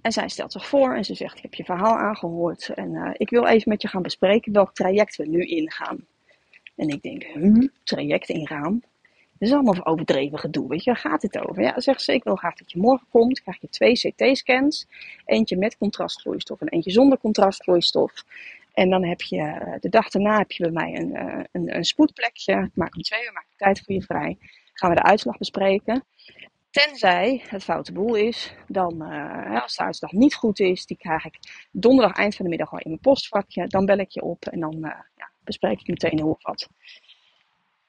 En 0.00 0.12
zij 0.12 0.28
stelt 0.28 0.52
zich 0.52 0.66
voor 0.66 0.96
en 0.96 1.04
ze 1.04 1.14
zegt: 1.14 1.36
Ik 1.36 1.42
heb 1.42 1.54
je 1.54 1.64
verhaal 1.64 1.98
aangehoord 1.98 2.68
en 2.68 2.90
uh, 2.92 3.10
ik 3.12 3.30
wil 3.30 3.46
even 3.46 3.68
met 3.70 3.82
je 3.82 3.88
gaan 3.88 4.02
bespreken 4.02 4.52
welk 4.52 4.74
traject 4.74 5.16
we 5.16 5.26
nu 5.26 5.44
ingaan. 5.44 6.06
En 6.76 6.88
ik 6.88 7.02
denk: 7.02 7.22
hm, 7.24 7.66
traject 7.84 8.28
ingaan? 8.28 8.82
Dat 9.42 9.50
is 9.50 9.56
allemaal 9.56 9.86
overdreven 9.86 10.38
gedoe, 10.38 10.68
weet 10.68 10.84
je, 10.84 10.90
waar 10.90 11.00
gaat 11.00 11.22
het 11.22 11.38
over? 11.38 11.62
Ja, 11.62 11.80
zegt 11.80 12.02
ze: 12.02 12.12
Ik 12.12 12.24
wil 12.24 12.36
graag 12.36 12.54
dat 12.54 12.72
je 12.72 12.78
morgen 12.78 13.06
komt, 13.10 13.40
krijg 13.40 13.60
je 13.60 13.68
twee 13.68 13.92
CT-scans. 13.92 14.86
Eentje 15.24 15.56
met 15.56 15.78
contrastvloeistof 15.78 16.60
en 16.60 16.68
eentje 16.68 16.90
zonder 16.90 17.18
contrastvloeistof. 17.18 18.12
En 18.72 18.90
dan 18.90 19.04
heb 19.04 19.20
je, 19.20 19.36
uh, 19.36 19.74
de 19.80 19.88
dag 19.88 20.08
daarna 20.08 20.38
heb 20.38 20.52
je 20.52 20.62
bij 20.62 20.72
mij 20.72 20.96
een, 20.96 21.08
uh, 21.08 21.44
een, 21.52 21.76
een 21.76 21.84
spoedplekje. 21.84 22.70
Maak 22.74 22.96
om 22.96 23.02
twee 23.02 23.24
uur 23.24 23.32
maak 23.32 23.46
ik 23.50 23.56
tijd 23.56 23.82
voor 23.84 23.94
je 23.94 24.02
vrij. 24.02 24.38
Gaan 24.72 24.90
we 24.90 24.96
de 24.96 25.02
uitslag 25.02 25.38
bespreken. 25.38 26.04
Tenzij 26.70 27.42
het 27.48 27.64
foute 27.64 27.92
boel 27.92 28.14
is, 28.14 28.54
dan 28.66 29.12
uh, 29.12 29.62
als 29.62 29.76
de 29.76 29.84
uitslag 29.84 30.12
niet 30.12 30.34
goed 30.34 30.60
is, 30.60 30.86
die 30.86 30.96
krijg 30.96 31.24
ik 31.24 31.38
donderdag 31.70 32.16
eind 32.16 32.34
van 32.34 32.44
de 32.44 32.50
middag 32.50 32.72
al 32.72 32.78
in 32.78 32.90
mijn 32.90 33.00
postvakje. 33.00 33.66
Dan 33.66 33.86
bel 33.86 33.98
ik 33.98 34.10
je 34.10 34.22
op 34.22 34.44
en 34.46 34.60
dan 34.60 34.76
ja, 35.16 35.30
bespreek 35.44 35.80
ik 35.80 35.88
meteen 35.88 36.20
hoe 36.20 36.34
of 36.34 36.42
wat. 36.42 36.68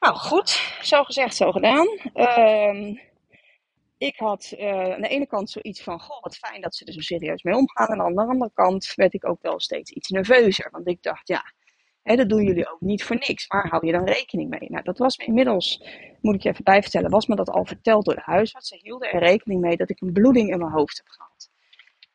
Nou 0.03 0.15
goed, 0.15 0.49
zo 0.81 1.03
gezegd, 1.03 1.35
zo 1.35 1.51
gedaan. 1.51 1.87
Uh, 2.13 2.97
ik 3.97 4.15
had 4.17 4.53
uh, 4.57 4.93
aan 4.93 5.01
de 5.01 5.07
ene 5.07 5.27
kant 5.27 5.49
zoiets 5.49 5.83
van, 5.83 5.99
goh, 5.99 6.21
wat 6.21 6.37
fijn 6.37 6.61
dat 6.61 6.75
ze 6.75 6.85
er 6.85 6.93
zo 6.93 6.99
serieus 6.99 7.43
mee 7.43 7.55
omgaan. 7.55 7.87
En 7.87 8.01
aan 8.01 8.13
de 8.13 8.21
andere 8.21 8.51
kant 8.53 8.93
werd 8.95 9.13
ik 9.13 9.27
ook 9.27 9.41
wel 9.41 9.59
steeds 9.59 9.91
iets 9.91 10.09
nerveuzer. 10.09 10.67
Want 10.71 10.87
ik 10.87 11.01
dacht, 11.01 11.27
ja, 11.27 11.53
Hè, 12.03 12.15
dat 12.15 12.29
doen 12.29 12.43
jullie 12.43 12.71
ook 12.71 12.81
niet 12.81 13.03
voor 13.03 13.15
niks. 13.15 13.47
Waar 13.47 13.67
hou 13.69 13.85
je 13.85 13.91
dan 13.91 14.05
rekening 14.05 14.49
mee? 14.49 14.69
Nou, 14.69 14.83
dat 14.83 14.97
was 14.97 15.17
me 15.17 15.25
inmiddels, 15.25 15.83
moet 16.21 16.35
ik 16.35 16.41
je 16.41 16.49
even 16.49 16.63
bijvertellen, 16.63 17.09
was 17.09 17.27
me 17.27 17.35
dat 17.35 17.49
al 17.49 17.65
verteld 17.65 18.05
door 18.05 18.15
de 18.15 18.21
huisarts. 18.23 18.67
Ze 18.67 18.79
hielden 18.81 19.11
er 19.11 19.19
rekening 19.19 19.61
mee 19.61 19.77
dat 19.77 19.89
ik 19.89 20.01
een 20.01 20.13
bloeding 20.13 20.51
in 20.51 20.57
mijn 20.57 20.71
hoofd 20.71 20.97
heb 20.97 21.07
gehad. 21.07 21.49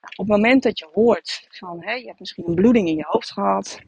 Nou, 0.00 0.12
op 0.16 0.28
het 0.28 0.36
moment 0.36 0.62
dat 0.62 0.78
je 0.78 0.88
hoort 0.92 1.46
van, 1.48 1.82
hè, 1.82 1.92
je 1.92 2.06
hebt 2.06 2.18
misschien 2.18 2.48
een 2.48 2.54
bloeding 2.54 2.88
in 2.88 2.96
je 2.96 3.04
hoofd 3.08 3.32
gehad, 3.32 3.78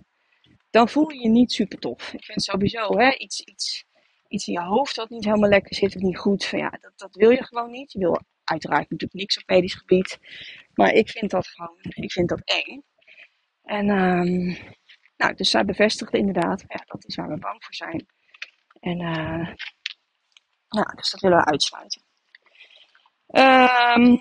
dan 0.71 0.89
voel 0.89 1.11
je 1.11 1.23
je 1.23 1.29
niet 1.29 1.53
super 1.53 1.79
tof. 1.79 2.13
Ik 2.13 2.25
vind 2.25 2.43
sowieso 2.43 2.99
hè, 2.99 3.15
iets, 3.15 3.41
iets, 3.41 3.85
iets 4.31 4.47
in 4.47 4.53
je 4.53 4.61
hoofd 4.61 4.95
dat 4.95 5.11
niet 5.11 5.25
helemaal 5.25 5.49
lekker 5.49 5.75
zit 5.75 5.97
of 5.97 6.03
niet 6.03 6.19
goed. 6.19 6.45
Van, 6.45 6.59
ja, 6.59 6.71
dat, 6.81 6.93
dat 6.97 7.15
wil 7.15 7.31
je 7.31 7.45
gewoon 7.45 7.71
niet. 7.71 7.93
Je 7.93 7.99
wil 7.99 8.21
uiteraard 8.45 8.91
natuurlijk 8.91 9.21
niks 9.21 9.39
op 9.39 9.43
medisch 9.47 9.75
gebied. 9.75 10.19
Maar 10.75 10.93
ik 10.93 11.11
vind 11.11 11.31
dat 11.31 11.47
gewoon, 11.47 11.77
ik 11.81 12.13
vind 12.13 12.29
dat 12.29 12.41
eng. 12.45 12.83
En 13.63 13.89
um, 13.89 14.59
nou, 15.17 15.35
dus 15.35 15.51
zij 15.51 15.65
bevestigde 15.65 16.19
inderdaad, 16.19 16.65
ja, 16.69 16.83
dat 16.87 17.05
is 17.07 17.15
waar 17.15 17.29
we 17.29 17.39
bang 17.39 17.65
voor 17.65 17.75
zijn. 17.75 18.07
En 18.81 19.01
uh, 19.01 19.55
ja, 20.69 20.83
dus 20.95 21.11
dat 21.11 21.21
willen 21.21 21.39
we 21.39 21.45
uitsluiten. 21.45 22.03
Um, 23.27 24.21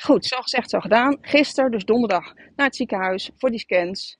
goed, 0.00 0.24
zo 0.24 0.40
gezegd, 0.40 0.70
zo 0.70 0.80
gedaan. 0.80 1.18
Gisteren, 1.20 1.70
dus 1.70 1.84
donderdag, 1.84 2.34
naar 2.34 2.66
het 2.66 2.76
ziekenhuis 2.76 3.30
voor 3.36 3.50
die 3.50 3.58
scans. 3.58 4.18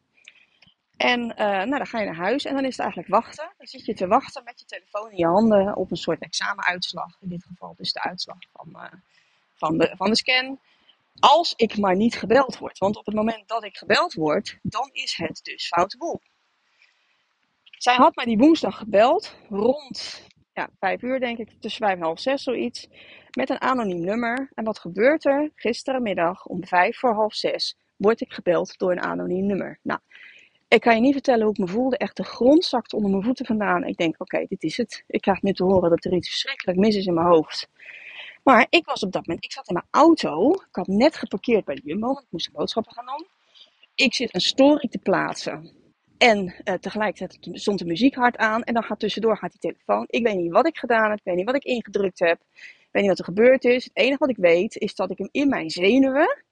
En 0.97 1.21
uh, 1.21 1.37
nou, 1.37 1.71
dan 1.71 1.87
ga 1.87 1.99
je 1.99 2.05
naar 2.05 2.17
huis 2.17 2.45
en 2.45 2.55
dan 2.55 2.65
is 2.65 2.71
het 2.71 2.81
eigenlijk 2.81 3.09
wachten. 3.09 3.53
Dan 3.57 3.67
zit 3.67 3.85
je 3.85 3.95
te 3.95 4.07
wachten 4.07 4.45
met 4.45 4.61
je 4.61 4.67
telefoon 4.67 5.11
in 5.11 5.17
je 5.17 5.26
handen 5.26 5.76
op 5.76 5.91
een 5.91 5.97
soort 5.97 6.23
examenuitslag. 6.23 7.17
In 7.21 7.29
dit 7.29 7.45
geval 7.45 7.75
dus 7.76 7.93
de 7.93 8.03
uitslag 8.03 8.38
van, 8.53 8.69
uh, 8.73 8.93
van, 9.55 9.79
de, 9.79 9.93
van 9.97 10.11
de 10.11 10.17
scan 10.17 10.59
als 11.21 11.55
ik 11.57 11.79
maar 11.79 11.97
niet 11.97 12.17
gebeld 12.17 12.59
word. 12.59 12.79
Want 12.79 12.97
op 12.97 13.07
het 13.07 13.15
moment 13.15 13.49
dat 13.49 13.65
ik 13.65 13.76
gebeld 13.76 14.15
word, 14.15 14.59
dan 14.62 14.88
is 14.93 15.17
het 15.17 15.41
dus 15.43 15.67
foute 15.67 15.97
boel. 15.97 16.21
Zij 17.79 17.95
had 17.95 18.15
mij 18.17 18.25
die 18.25 18.38
woensdag 18.38 18.79
gebeld, 18.79 19.37
rond 19.49 20.26
ja, 20.53 20.71
vijf 20.79 21.03
uur 21.03 21.21
denk 21.21 21.38
ik, 21.38 21.50
tussen 21.61 21.87
vijf 21.87 21.99
en 21.99 22.05
half 22.05 22.21
zes 22.21 22.43
zoiets, 22.43 22.88
met 23.31 23.50
een 23.50 23.61
anoniem 23.61 24.05
nummer. 24.05 24.50
En 24.55 24.65
wat 24.65 24.79
gebeurt 24.79 25.25
er? 25.25 25.50
Gisterenmiddag 25.55 26.47
om 26.47 26.67
vijf 26.67 26.99
voor 26.99 27.15
half 27.15 27.35
zes 27.35 27.76
word 27.97 28.21
ik 28.21 28.33
gebeld 28.33 28.79
door 28.79 28.93
een 28.93 29.03
anoniem 29.03 29.47
nummer. 29.47 29.79
Nou, 29.83 30.00
ik 30.68 30.80
kan 30.80 30.94
je 30.94 31.00
niet 31.00 31.12
vertellen 31.12 31.42
hoe 31.42 31.52
ik 31.52 31.58
me 31.58 31.68
voelde. 31.68 31.96
Echt 31.96 32.16
de 32.16 32.25
grond 32.25 32.64
zakte 32.64 32.96
onder 32.96 33.11
mijn 33.11 33.23
voeten 33.23 33.46
vandaan. 33.46 33.85
Ik 33.85 33.96
denk, 33.96 34.20
oké, 34.20 34.44
dit 34.49 34.62
is 34.62 34.76
het. 34.76 35.04
Ik 35.06 35.20
krijg 35.20 35.42
nu 35.42 35.52
te 35.52 35.64
horen 35.64 35.90
dat 35.90 36.04
er 36.04 36.12
iets 36.12 36.28
verschrikkelijk 36.28 36.78
mis 36.78 36.96
is 36.96 37.06
in 37.06 37.14
mijn 37.14 37.26
hoofd. 37.26 37.68
Maar 38.42 38.66
ik 38.70 38.85
was 38.87 39.02
op 39.02 39.12
dat 39.12 39.26
moment, 39.26 39.44
ik 39.44 39.52
zat 39.52 39.68
in 39.68 39.75
mijn 39.75 39.87
auto. 39.90 40.50
Ik 40.52 40.75
had 40.75 40.87
net 40.87 41.16
geparkeerd 41.16 41.64
bij 41.64 41.75
de 41.75 41.82
Jumbo, 41.85 42.11
ik 42.11 42.26
moest 42.30 42.52
boodschappen 42.52 42.92
gaan 42.92 43.06
doen. 43.06 43.26
Ik 43.94 44.14
zit 44.14 44.35
een 44.35 44.40
story 44.40 44.88
te 44.88 44.99
plaatsen 44.99 45.73
En 46.18 46.54
uh, 46.64 46.75
tegelijkertijd 46.75 47.38
stond 47.52 47.78
de 47.78 47.85
muziek 47.85 48.14
hard 48.14 48.37
aan. 48.37 48.62
En 48.62 48.75
dan 48.75 48.82
gaat 48.82 48.99
tussendoor 48.99 49.37
gaat 49.37 49.50
die 49.50 49.61
telefoon. 49.61 50.04
Ik 50.08 50.26
weet 50.26 50.37
niet 50.37 50.52
wat 50.52 50.66
ik 50.66 50.76
gedaan 50.76 51.11
heb. 51.11 51.18
Ik 51.18 51.25
weet 51.25 51.37
niet 51.37 51.46
wat 51.46 51.54
ik 51.54 51.64
ingedrukt 51.64 52.18
heb. 52.18 52.40
Ik 52.54 52.88
weet 52.90 53.02
niet 53.02 53.11
wat 53.11 53.18
er 53.18 53.35
gebeurd 53.35 53.64
is. 53.64 53.85
Het 53.85 53.96
enige 53.96 54.18
wat 54.18 54.30
ik 54.30 54.37
weet 54.37 54.76
is 54.76 54.94
dat 54.94 55.11
ik 55.11 55.18
hem 55.18 55.28
in 55.32 55.49
mijn 55.49 55.70
zenuwen. 55.70 56.44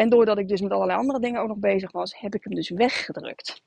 En 0.00 0.08
doordat 0.08 0.38
ik 0.38 0.48
dus 0.48 0.60
met 0.60 0.72
allerlei 0.72 0.98
andere 0.98 1.20
dingen 1.20 1.40
ook 1.40 1.48
nog 1.48 1.58
bezig 1.58 1.92
was, 1.92 2.18
heb 2.18 2.34
ik 2.34 2.44
hem 2.44 2.54
dus 2.54 2.68
weggedrukt. 2.70 3.62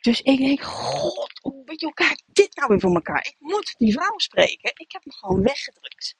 Dus 0.00 0.22
ik 0.22 0.38
denk, 0.38 0.60
god, 0.60 1.40
hoe 1.42 1.94
krijg 1.94 2.12
ik 2.12 2.24
dit 2.26 2.56
nou 2.56 2.68
weer 2.68 2.80
voor 2.80 2.94
elkaar? 2.94 3.26
Ik 3.26 3.36
moet 3.38 3.74
die 3.78 3.92
vrouw 3.92 4.18
spreken. 4.18 4.72
Ik 4.74 4.92
heb 4.92 5.02
hem 5.02 5.12
gewoon 5.12 5.42
weggedrukt. 5.42 6.16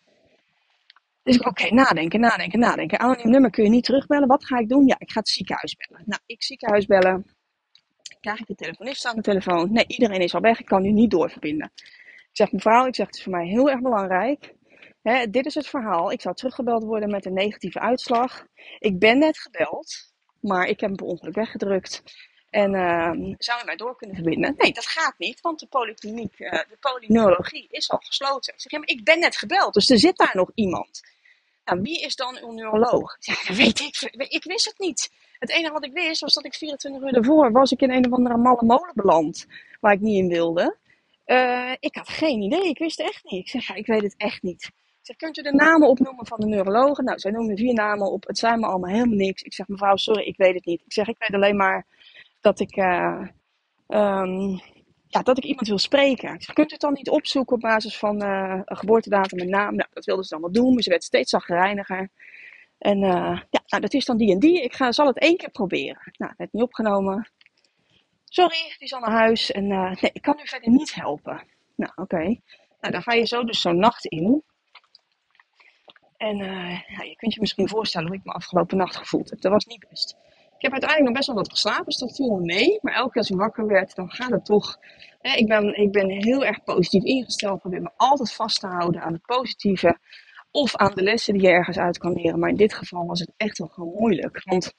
Dus 1.23 1.37
ik, 1.37 1.47
oké, 1.47 1.75
nadenken, 1.75 2.21
nadenken, 2.21 2.59
nadenken. 2.59 2.99
Anoniem 2.99 3.31
nummer 3.31 3.51
kun 3.51 3.65
je 3.65 3.71
niet 3.71 3.85
terugbellen. 3.85 4.29
Wat 4.29 4.45
ga 4.45 4.59
ik 4.59 4.69
doen? 4.69 4.87
Ja, 4.87 4.97
ik 4.99 5.11
ga 5.11 5.19
het 5.19 5.29
ziekenhuis 5.29 5.77
bellen. 5.77 6.03
Nou, 6.07 6.21
ik 6.27 6.43
ziekenhuis 6.43 6.87
bellen. 6.87 7.27
Krijg 8.21 8.39
ik 8.41 8.47
de 8.47 8.55
telefonist 8.55 9.07
aan 9.07 9.17
de 9.17 9.23
telefoon? 9.23 9.73
Nee, 9.73 9.85
iedereen 9.87 10.21
is 10.21 10.35
al 10.35 10.41
weg. 10.41 10.61
Ik 10.61 10.67
kan 10.67 10.83
nu 10.83 10.91
niet 10.91 11.11
doorverbinden. 11.11 11.73
Ik 11.75 12.29
zeg, 12.33 12.53
mevrouw, 12.53 12.87
ik 12.87 12.95
zeg, 12.95 13.07
het 13.07 13.17
is 13.17 13.23
voor 13.23 13.33
mij 13.33 13.47
heel 13.47 13.71
erg 13.71 13.81
belangrijk. 13.81 14.55
Hè, 15.03 15.31
dit 15.31 15.47
is 15.47 15.55
het 15.55 15.67
verhaal. 15.67 16.13
Ik 16.13 16.21
zou 16.21 16.35
teruggebeld 16.35 16.85
worden 16.85 17.11
met 17.11 17.27
een 17.27 17.33
negatieve 17.33 17.81
uitslag. 17.81 18.47
Ik 18.79 18.99
ben 18.99 19.19
net 19.19 19.39
gebeld, 19.39 20.13
maar 20.41 20.67
ik 20.67 20.81
heb 20.81 20.89
hem 20.89 20.97
per 20.97 21.07
ongeluk 21.07 21.35
weggedrukt. 21.35 22.03
En 22.51 22.75
uh, 22.75 23.35
zou 23.39 23.63
u 23.63 23.65
mij 23.65 23.77
door 23.77 23.97
kunnen 23.97 24.17
verbinden? 24.17 24.55
Nee, 24.57 24.73
dat 24.73 24.87
gaat 24.87 25.15
niet, 25.19 25.41
want 25.41 25.61
de 25.61 25.67
polykliniek, 25.67 26.39
uh, 26.39 26.51
de 26.51 26.77
polyneurologie 26.81 27.67
is 27.71 27.91
al 27.91 27.99
gesloten. 27.99 28.55
Ik 28.55 28.61
zeg, 28.61 28.81
maar 28.81 28.89
ik 28.89 29.05
ben 29.05 29.19
net 29.19 29.37
gebeld, 29.37 29.75
dus 29.75 29.91
er 29.91 29.99
zit 29.99 30.17
daar 30.17 30.33
nog 30.35 30.51
iemand. 30.55 31.01
Nou, 31.65 31.81
wie 31.83 32.01
is 32.01 32.17
dan 32.17 32.39
uw 32.43 32.53
neuroloog? 32.53 33.17
Ja, 33.21 33.55
weet 33.55 33.81
ik. 33.81 34.11
Ik 34.29 34.45
wist 34.45 34.65
het 34.65 34.79
niet. 34.79 35.11
Het 35.39 35.51
enige 35.51 35.73
wat 35.73 35.85
ik 35.85 35.93
wist 35.93 36.21
was 36.21 36.35
dat 36.35 36.45
ik 36.45 36.55
24 36.55 37.03
uur 37.03 37.15
ervoor 37.15 37.53
was 37.53 37.73
ik 37.73 37.81
in 37.81 37.91
een 37.91 38.07
of 38.07 38.13
andere 38.13 38.37
malle 38.37 38.65
molen 38.65 38.93
beland. 38.95 39.47
Waar 39.81 39.93
ik 39.93 40.01
niet 40.01 40.19
in 40.19 40.29
wilde. 40.29 40.77
Uh, 41.27 41.73
ik 41.81 41.95
had 41.95 42.09
geen 42.09 42.43
idee. 42.43 42.69
Ik 42.69 42.79
wist 42.79 42.99
het 42.99 43.07
echt 43.07 43.25
niet. 43.25 43.41
Ik 43.41 43.49
zeg, 43.49 43.67
ja, 43.67 43.75
ik 43.75 43.87
weet 43.87 44.03
het 44.03 44.15
echt 44.17 44.43
niet. 44.43 44.71
Kunt 45.17 45.39
u 45.39 45.43
de 45.43 45.53
namen 45.53 45.89
opnoemen 45.89 46.27
van 46.27 46.41
de 46.41 46.47
neurologen? 46.47 47.05
Nou, 47.05 47.19
zij 47.19 47.31
noemen 47.31 47.57
vier 47.57 47.75
namen 47.75 48.13
op. 48.13 48.27
Het 48.27 48.39
zijn 48.39 48.61
me 48.61 48.67
allemaal 48.67 48.91
helemaal 48.91 49.17
niks. 49.17 49.43
Ik 49.43 49.55
zeg, 49.55 49.69
mevrouw, 49.69 49.97
sorry, 49.97 50.23
ik 50.23 50.37
weet 50.37 50.55
het 50.55 50.65
niet. 50.65 50.81
Ik 50.85 50.93
zeg, 50.93 51.09
ik 51.09 51.17
weet 51.19 51.35
alleen 51.35 51.57
maar 51.57 51.87
dat 52.41 52.61
ik, 52.61 52.77
uh, 52.77 53.27
um, 53.89 54.61
ja, 55.07 55.23
dat 55.23 55.39
ik 55.39 55.45
iemand 55.45 55.69
wil 55.69 55.79
spreken. 55.79 56.39
Kunt 56.53 56.71
u 56.71 56.73
het 56.73 56.81
dan 56.81 56.93
niet 56.93 57.11
opzoeken 57.11 57.55
op 57.55 57.61
basis 57.61 57.99
van 57.99 58.23
uh, 58.23 58.61
geboortedatum 58.65 59.39
en 59.39 59.49
naam? 59.49 59.75
Nou, 59.75 59.89
dat 59.93 60.05
wilde 60.05 60.23
ze 60.23 60.29
dan 60.29 60.41
wel 60.41 60.53
doen, 60.53 60.75
maar 60.75 60.83
ze 60.83 60.91
werd 60.91 61.05
steeds 61.05 61.31
zagrijniger. 61.31 62.09
En 62.79 63.03
uh, 63.03 63.41
ja, 63.51 63.63
nou, 63.67 63.83
dat 63.83 63.95
is 63.95 64.05
dan 64.05 64.17
die 64.17 64.33
en 64.33 64.39
die. 64.39 64.63
Ik 64.63 64.75
ga, 64.75 64.93
zal 64.93 65.07
het 65.07 65.19
één 65.19 65.37
keer 65.37 65.51
proberen. 65.51 66.13
Nou, 66.13 66.33
werd 66.37 66.53
niet 66.53 66.63
opgenomen. 66.63 67.31
Sorry, 68.25 68.57
die 68.57 68.87
is 68.87 68.95
al 68.95 69.01
naar 69.01 69.19
huis. 69.19 69.53
En 69.53 69.67
nee, 69.67 70.11
ik 70.13 70.23
kan 70.23 70.39
u 70.39 70.49
verder 70.49 70.71
niet 70.71 70.95
helpen. 70.95 71.43
Nou, 71.77 71.93
oké. 71.95 72.25
Nou, 72.81 72.93
dan 72.93 73.03
ga 73.03 73.13
je 73.13 73.27
zo 73.27 73.45
dus 73.45 73.61
zo'n 73.61 73.79
nacht 73.79 74.05
in. 74.05 74.43
En 76.21 76.41
uh, 76.41 76.71
ja, 76.71 77.03
je 77.03 77.17
kunt 77.17 77.35
je 77.35 77.41
misschien 77.41 77.69
voorstellen 77.69 78.09
hoe 78.09 78.17
ik 78.17 78.25
me 78.25 78.33
afgelopen 78.33 78.77
nacht 78.77 78.97
gevoeld 78.97 79.31
heb. 79.31 79.41
Dat 79.41 79.53
was 79.53 79.65
niet 79.65 79.87
best. 79.91 80.17
Ik 80.57 80.63
heb 80.63 80.73
uiteindelijk 80.73 81.09
nog 81.09 81.17
best 81.17 81.27
wel 81.27 81.37
wat 81.37 81.51
geslapen, 81.51 81.85
dus 81.85 81.97
dat 81.97 82.17
viel 82.17 82.37
me 82.37 82.41
mee. 82.41 82.79
Maar 82.83 82.95
elke 82.95 83.11
keer 83.11 83.21
als 83.21 83.31
ik 83.31 83.37
wakker 83.37 83.67
werd, 83.67 83.95
dan 83.95 84.11
gaat 84.11 84.31
het 84.31 84.45
toch. 84.45 84.79
Ik, 85.21 85.49
ben, 85.49 85.77
ik 85.77 85.93
ben 85.93 86.11
heel 86.11 86.45
erg 86.45 86.65
positief 86.65 87.05
ingesteld. 87.05 87.61
Probeer 87.61 87.83
me 87.83 87.91
altijd 87.97 88.33
vast 88.33 88.61
te 88.61 88.67
houden 88.67 89.03
aan 89.03 89.13
het 89.13 89.27
positieve. 89.27 89.99
Of 90.51 90.77
aan 90.77 90.95
de 90.95 91.03
lessen 91.03 91.35
die 91.35 91.43
je 91.43 91.49
ergens 91.49 91.79
uit 91.79 91.99
kan 91.99 92.13
leren. 92.13 92.39
Maar 92.39 92.49
in 92.49 92.57
dit 92.57 92.75
geval 92.75 93.07
was 93.07 93.21
het 93.21 93.33
echt 93.37 93.59
wel 93.59 93.69
gewoon 93.69 93.95
moeilijk. 93.99 94.43
Want 94.45 94.75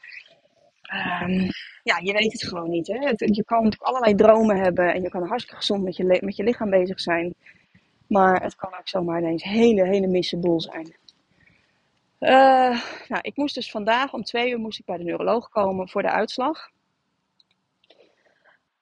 um, 1.23 1.47
ja, 1.83 1.97
je 2.03 2.13
weet 2.13 2.31
het 2.31 2.43
gewoon 2.43 2.69
niet. 2.69 2.87
Hè? 2.87 3.13
je 3.15 3.43
kan 3.45 3.73
allerlei 3.77 4.15
dromen 4.15 4.57
hebben. 4.57 4.93
En 4.93 5.01
je 5.01 5.09
kan 5.09 5.27
hartstikke 5.27 5.59
gezond 5.59 5.83
met 5.83 5.95
je, 5.95 6.19
met 6.21 6.35
je 6.35 6.43
lichaam 6.43 6.69
bezig 6.69 6.99
zijn. 6.99 7.35
Maar 8.07 8.43
het 8.43 8.55
kan 8.55 8.73
ook 8.79 8.87
zomaar 8.87 9.19
ineens 9.19 9.43
hele, 9.43 9.87
hele 9.87 10.07
misseboel 10.07 10.61
zijn. 10.61 10.95
Uh, 12.21 12.81
nou, 13.07 13.21
ik 13.21 13.35
moest 13.35 13.55
dus 13.55 13.71
vandaag 13.71 14.13
om 14.13 14.23
twee 14.23 14.51
uur 14.51 14.59
moest 14.59 14.79
ik 14.79 14.85
bij 14.85 14.97
de 14.97 15.03
neuroloog 15.03 15.49
komen 15.49 15.89
voor 15.89 16.01
de 16.01 16.09
uitslag. 16.09 16.69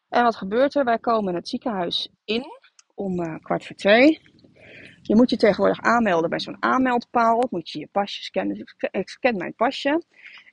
En 0.10 0.24
wat 0.24 0.36
gebeurt 0.36 0.76
er? 0.76 0.84
Wij 0.84 1.00
komen 1.00 1.36
het 1.36 1.50
ziekenhuis 1.50 2.10
in 2.26 2.46
om 2.96 3.20
uh, 3.20 3.36
kwart 3.42 3.66
voor 3.66 3.76
twee. 3.76 4.22
Je 5.02 5.16
moet 5.16 5.30
je 5.30 5.38
tegenwoordig 5.38 5.82
aanmelden 5.82 6.30
bij 6.30 6.40
zo'n 6.40 6.64
aanmeldpaal. 6.64 7.48
Moet 7.50 7.70
je 7.70 7.80
je 7.80 7.88
pasje 7.92 8.24
scannen. 8.24 8.66
Ik 8.92 9.10
scan 9.10 9.38
mijn 9.38 9.56
pasje. 9.56 10.04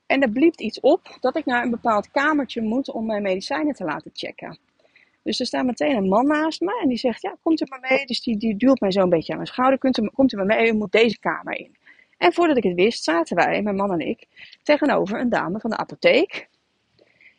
En 0.06 0.22
er 0.22 0.30
bliept 0.30 0.60
iets 0.60 0.80
op 0.80 1.16
dat 1.20 1.36
ik 1.36 1.44
naar 1.44 1.62
een 1.62 1.70
bepaald 1.70 2.10
kamertje 2.10 2.62
moet 2.62 2.90
om 2.90 3.06
mijn 3.06 3.22
medicijnen 3.22 3.74
te 3.74 3.84
laten 3.84 4.10
checken. 4.14 4.58
Dus 5.22 5.40
er 5.40 5.46
staat 5.46 5.64
meteen 5.64 5.96
een 5.96 6.08
man 6.08 6.26
naast 6.26 6.60
me 6.60 6.80
en 6.82 6.88
die 6.88 6.98
zegt, 6.98 7.22
ja, 7.22 7.36
komt 7.42 7.60
u 7.60 7.64
maar 7.68 7.86
mee. 7.90 8.06
Dus 8.06 8.22
die, 8.22 8.36
die 8.36 8.56
duwt 8.56 8.80
mij 8.80 8.90
zo 8.90 9.00
een 9.00 9.08
beetje 9.08 9.32
aan 9.32 9.38
mijn 9.38 9.50
schouder. 9.50 9.78
Komt 10.12 10.32
u 10.32 10.36
maar 10.36 10.46
mee, 10.46 10.68
u 10.68 10.72
moet 10.72 10.92
deze 10.92 11.18
kamer 11.18 11.58
in. 11.58 11.76
En 12.16 12.32
voordat 12.32 12.56
ik 12.56 12.62
het 12.62 12.74
wist, 12.74 13.04
zaten 13.04 13.36
wij, 13.36 13.62
mijn 13.62 13.76
man 13.76 13.92
en 13.92 14.00
ik, 14.00 14.26
tegenover 14.62 15.20
een 15.20 15.28
dame 15.28 15.60
van 15.60 15.70
de 15.70 15.76
apotheek. 15.76 16.48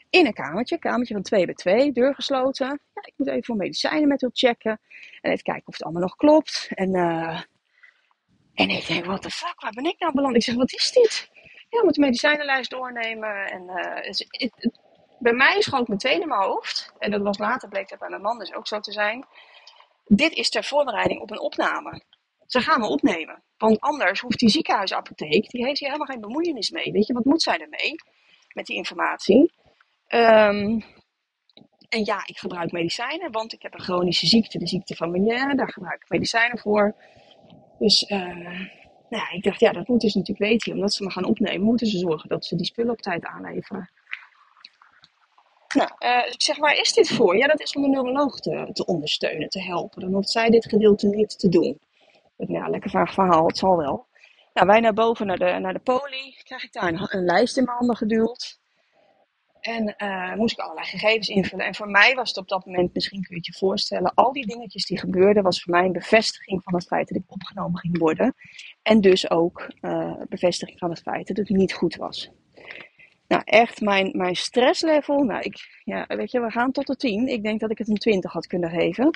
In 0.09 0.25
een 0.25 0.33
kamertje, 0.33 0.77
kamertje 0.77 1.13
van 1.13 1.23
2 1.23 1.45
bij 1.45 1.53
2, 1.53 1.91
deur 1.91 2.15
gesloten. 2.15 2.67
Ja, 2.67 3.01
ik 3.05 3.13
moet 3.17 3.27
even 3.27 3.43
voor 3.43 3.55
medicijnen 3.55 4.07
met 4.07 4.21
u 4.21 4.29
checken. 4.33 4.79
En 5.21 5.31
even 5.31 5.43
kijken 5.43 5.67
of 5.67 5.73
het 5.73 5.83
allemaal 5.83 6.01
nog 6.01 6.15
klopt. 6.15 6.69
En, 6.73 6.95
uh, 6.95 7.41
en 8.53 8.69
ik 8.69 8.87
denk, 8.87 9.05
what 9.05 9.21
the 9.21 9.29
fuck, 9.29 9.61
waar 9.61 9.71
ben 9.71 9.85
ik 9.85 9.99
nou 9.99 10.13
beland? 10.13 10.35
Ik 10.35 10.43
zeg, 10.43 10.55
wat 10.55 10.73
is 10.73 10.91
dit? 10.91 11.29
Ja, 11.69 11.77
we 11.77 11.83
moeten 11.83 12.01
de 12.01 12.07
medicijnenlijst 12.07 12.69
doornemen. 12.69 13.51
En 13.51 13.63
uh, 13.63 14.49
bij 15.19 15.33
mij 15.33 15.61
schoot 15.61 15.87
meteen 15.87 16.21
in 16.21 16.27
mijn 16.27 16.41
hoofd. 16.41 16.93
En 16.99 17.11
dat 17.11 17.21
was 17.21 17.37
later, 17.37 17.69
bleek 17.69 17.89
dat 17.89 17.99
bij 17.99 18.09
mijn 18.09 18.21
man 18.21 18.39
dus 18.39 18.53
ook 18.53 18.67
zo 18.67 18.79
te 18.79 18.91
zijn. 18.91 19.25
Dit 20.05 20.33
is 20.33 20.49
ter 20.49 20.63
voorbereiding 20.63 21.21
op 21.21 21.31
een 21.31 21.39
opname. 21.39 22.01
Ze 22.47 22.61
gaan 22.61 22.79
me 22.79 22.87
opnemen. 22.87 23.43
Want 23.57 23.79
anders 23.79 24.19
hoeft 24.19 24.39
die 24.39 24.49
ziekenhuisapotheek, 24.49 25.49
die 25.49 25.65
heeft 25.65 25.79
hier 25.79 25.87
helemaal 25.87 26.07
geen 26.07 26.21
bemoeienis 26.21 26.69
mee. 26.69 26.91
Weet 26.91 27.07
je, 27.07 27.13
wat 27.13 27.25
moet 27.25 27.41
zij 27.41 27.57
ermee? 27.57 27.95
Met 28.53 28.65
die 28.65 28.75
informatie. 28.75 29.51
Um, 30.07 30.83
en 31.89 32.05
ja, 32.05 32.21
ik 32.25 32.37
gebruik 32.37 32.71
medicijnen, 32.71 33.31
want 33.31 33.53
ik 33.53 33.61
heb 33.61 33.73
een 33.73 33.81
chronische 33.81 34.27
ziekte, 34.27 34.57
de 34.57 34.67
ziekte 34.67 34.95
van 34.95 35.11
Meniere. 35.11 35.55
Daar 35.55 35.71
gebruik 35.71 36.01
ik 36.01 36.09
medicijnen 36.09 36.59
voor. 36.59 36.95
Dus 37.79 38.09
uh, 38.09 38.19
nou 39.09 39.23
ja, 39.23 39.31
ik 39.31 39.43
dacht, 39.43 39.59
ja, 39.59 39.71
dat 39.71 39.87
moeten 39.87 40.09
ze 40.09 40.17
natuurlijk 40.17 40.49
weten. 40.49 40.73
Omdat 40.73 40.93
ze 40.93 41.03
me 41.03 41.11
gaan 41.11 41.25
opnemen, 41.25 41.65
moeten 41.65 41.87
ze 41.87 41.97
zorgen 41.97 42.29
dat 42.29 42.45
ze 42.45 42.55
die 42.55 42.65
spullen 42.65 42.91
op 42.91 43.01
tijd 43.01 43.25
aanleveren. 43.25 43.91
Nou, 45.75 45.89
ik 46.31 46.41
zeg, 46.41 46.57
waar 46.57 46.79
is 46.79 46.93
dit 46.93 47.09
voor? 47.09 47.37
Ja, 47.37 47.47
dat 47.47 47.61
is 47.61 47.75
om 47.75 47.81
de 47.81 47.87
neuroloog 47.87 48.39
te, 48.39 48.69
te 48.73 48.85
ondersteunen, 48.85 49.49
te 49.49 49.61
helpen. 49.61 50.01
Dan 50.01 50.13
hoeft 50.13 50.29
zij 50.29 50.49
dit 50.49 50.69
gedeelte 50.69 51.07
niet 51.07 51.39
te 51.39 51.49
doen. 51.49 51.79
Ja, 52.37 52.67
lekker 52.67 52.89
vaag 52.89 53.13
verhaal, 53.13 53.47
het 53.47 53.57
zal 53.57 53.77
wel. 53.77 54.07
Nou, 54.53 54.67
wij 54.67 54.79
naar 54.79 54.93
boven 54.93 55.25
naar 55.25 55.37
de, 55.37 55.57
naar 55.59 55.73
de 55.73 55.79
poli. 55.79 56.35
Krijg 56.43 56.63
ik 56.63 56.73
daar 56.73 56.87
een, 56.87 57.07
een 57.09 57.25
lijst 57.25 57.57
in 57.57 57.63
mijn 57.63 57.77
handen 57.77 57.95
geduwd. 57.95 58.59
En 59.59 59.95
uh, 59.97 60.33
moest 60.33 60.53
ik 60.53 60.63
allerlei 60.63 60.87
gegevens 60.87 61.27
invullen. 61.27 61.65
En 61.65 61.75
voor 61.75 61.89
mij 61.89 62.15
was 62.15 62.29
het 62.29 62.37
op 62.37 62.47
dat 62.47 62.65
moment, 62.65 62.93
misschien 62.93 63.21
kun 63.21 63.29
je 63.29 63.35
het 63.35 63.45
je 63.45 63.65
voorstellen, 63.65 64.13
al 64.13 64.31
die 64.31 64.45
dingetjes 64.45 64.85
die 64.85 64.99
gebeurden, 64.99 65.43
was 65.43 65.61
voor 65.61 65.73
mij 65.73 65.85
een 65.85 65.91
bevestiging 65.91 66.63
van 66.63 66.73
het 66.73 66.87
feit 66.87 67.07
dat 67.07 67.17
ik 67.17 67.23
opgenomen 67.27 67.79
ging 67.79 67.97
worden. 67.97 68.35
En 68.81 69.01
dus 69.01 69.29
ook 69.29 69.71
uh, 69.81 70.13
bevestiging 70.29 70.79
van 70.79 70.89
het 70.89 71.01
feit 71.01 71.27
dat 71.27 71.37
het 71.37 71.49
niet 71.49 71.73
goed 71.73 71.95
was. 71.95 72.31
Nou, 73.27 73.41
echt 73.45 73.81
mijn, 73.81 74.17
mijn 74.17 74.35
stresslevel. 74.35 75.23
Nou, 75.23 75.41
ik, 75.41 75.81
ja, 75.83 76.05
weet 76.07 76.31
je, 76.31 76.41
we 76.41 76.51
gaan 76.51 76.71
tot 76.71 76.87
de 76.87 76.95
10. 76.95 77.27
Ik 77.27 77.43
denk 77.43 77.59
dat 77.59 77.71
ik 77.71 77.77
het 77.77 77.89
een 77.89 77.97
20 77.97 78.31
had 78.31 78.47
kunnen 78.47 78.69
geven. 78.69 79.09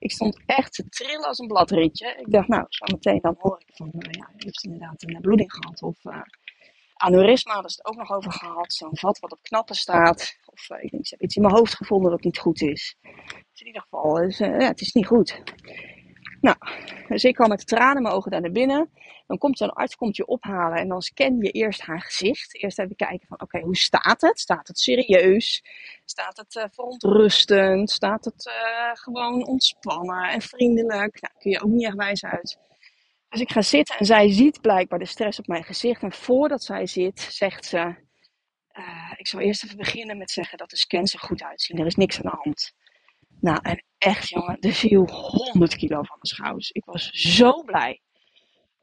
Ik 0.00 0.12
stond 0.12 0.40
echt 0.46 0.72
te 0.72 0.88
trillen 0.88 1.26
als 1.26 1.38
een 1.38 1.46
bladritje. 1.46 2.14
Ik 2.18 2.30
dacht, 2.32 2.48
nou, 2.48 2.64
zo 2.68 2.84
meteen 2.92 3.20
dan 3.20 3.34
hoor 3.38 3.62
ik 3.66 3.74
van, 3.76 3.92
uh, 3.94 4.12
ja, 4.12 4.30
je 4.36 4.44
hebt 4.44 4.64
inderdaad 4.64 5.02
een 5.02 5.20
bloeding 5.20 5.52
gehad. 5.52 5.82
Of 5.82 6.04
uh, 6.04 6.22
aneurysma, 6.94 7.54
daar 7.54 7.64
is 7.64 7.76
het 7.76 7.86
ook 7.86 7.96
nog 7.96 8.10
over 8.10 8.32
gehad. 8.32 8.72
Zo'n 8.72 8.98
vat 8.98 9.18
wat 9.18 9.32
op 9.32 9.42
knappen 9.42 9.74
staat. 9.74 10.38
Of 10.44 10.70
uh, 10.70 10.82
ik 10.82 10.90
denk, 10.90 11.04
ze 11.06 11.10
hebben 11.10 11.26
iets 11.26 11.36
in 11.36 11.42
mijn 11.42 11.54
hoofd 11.54 11.74
gevonden 11.74 12.10
dat 12.10 12.24
niet 12.24 12.38
goed 12.38 12.62
is. 12.62 12.96
Dus 13.50 13.60
in 13.60 13.66
ieder 13.66 13.82
geval, 13.82 14.14
dus, 14.14 14.38
ja, 14.38 14.58
het 14.58 14.80
is 14.80 14.92
niet 14.92 15.06
goed. 15.06 15.42
Nou, 16.40 16.56
dus 17.08 17.24
ik 17.24 17.34
kwam 17.34 17.48
met 17.48 17.66
tranen 17.66 17.96
in 17.96 18.02
mijn 18.02 18.14
ogen 18.14 18.30
daar 18.30 18.40
naar 18.40 18.50
binnen. 18.50 18.90
Dan 19.30 19.38
komt 19.38 19.58
zo'n 19.58 19.72
arts 19.72 19.96
komt 19.96 20.16
je 20.16 20.26
ophalen 20.26 20.78
en 20.78 20.88
dan 20.88 21.02
scan 21.02 21.36
je 21.40 21.50
eerst 21.50 21.80
haar 21.80 22.00
gezicht. 22.00 22.62
Eerst 22.62 22.78
even 22.78 22.96
kijken 22.96 23.26
van, 23.28 23.40
oké, 23.40 23.60
hoe 23.60 23.76
staat 23.76 24.20
het? 24.20 24.38
Staat 24.38 24.68
het 24.68 24.78
serieus? 24.78 25.64
Staat 26.04 26.36
het 26.36 26.54
uh, 26.54 26.64
verontrustend? 26.70 27.90
Staat 27.90 28.24
het 28.24 28.46
uh, 28.46 28.90
gewoon 28.92 29.46
ontspannen 29.46 30.28
en 30.28 30.40
vriendelijk? 30.40 31.20
Nou, 31.20 31.34
kun 31.38 31.50
je 31.50 31.62
ook 31.62 31.70
niet 31.70 31.84
echt 31.84 31.96
wijs 31.96 32.24
uit. 32.24 32.58
Dus 33.28 33.40
ik 33.40 33.50
ga 33.50 33.62
zitten 33.62 33.98
en 33.98 34.06
zij 34.06 34.32
ziet 34.32 34.60
blijkbaar 34.60 34.98
de 34.98 35.06
stress 35.06 35.38
op 35.38 35.46
mijn 35.46 35.64
gezicht. 35.64 36.02
En 36.02 36.12
voordat 36.12 36.62
zij 36.62 36.86
zit, 36.86 37.20
zegt 37.20 37.64
ze, 37.64 37.94
uh, 38.78 39.12
ik 39.16 39.26
zal 39.26 39.40
eerst 39.40 39.64
even 39.64 39.76
beginnen 39.76 40.18
met 40.18 40.30
zeggen 40.30 40.58
dat 40.58 40.70
de 40.70 40.76
scans 40.76 41.12
er 41.12 41.20
goed 41.20 41.42
uitzien. 41.42 41.78
Er 41.78 41.86
is 41.86 41.96
niks 41.96 42.16
aan 42.16 42.30
de 42.30 42.38
hand. 42.42 42.72
Nou, 43.40 43.58
en 43.62 43.84
echt 43.98 44.28
jongen, 44.28 44.56
er 44.60 44.72
viel 44.72 45.10
100 45.10 45.76
kilo 45.76 46.02
van 46.02 46.18
de 46.20 46.28
schouders. 46.28 46.70
Ik 46.70 46.84
was 46.84 47.10
zo 47.10 47.62
blij. 47.62 48.00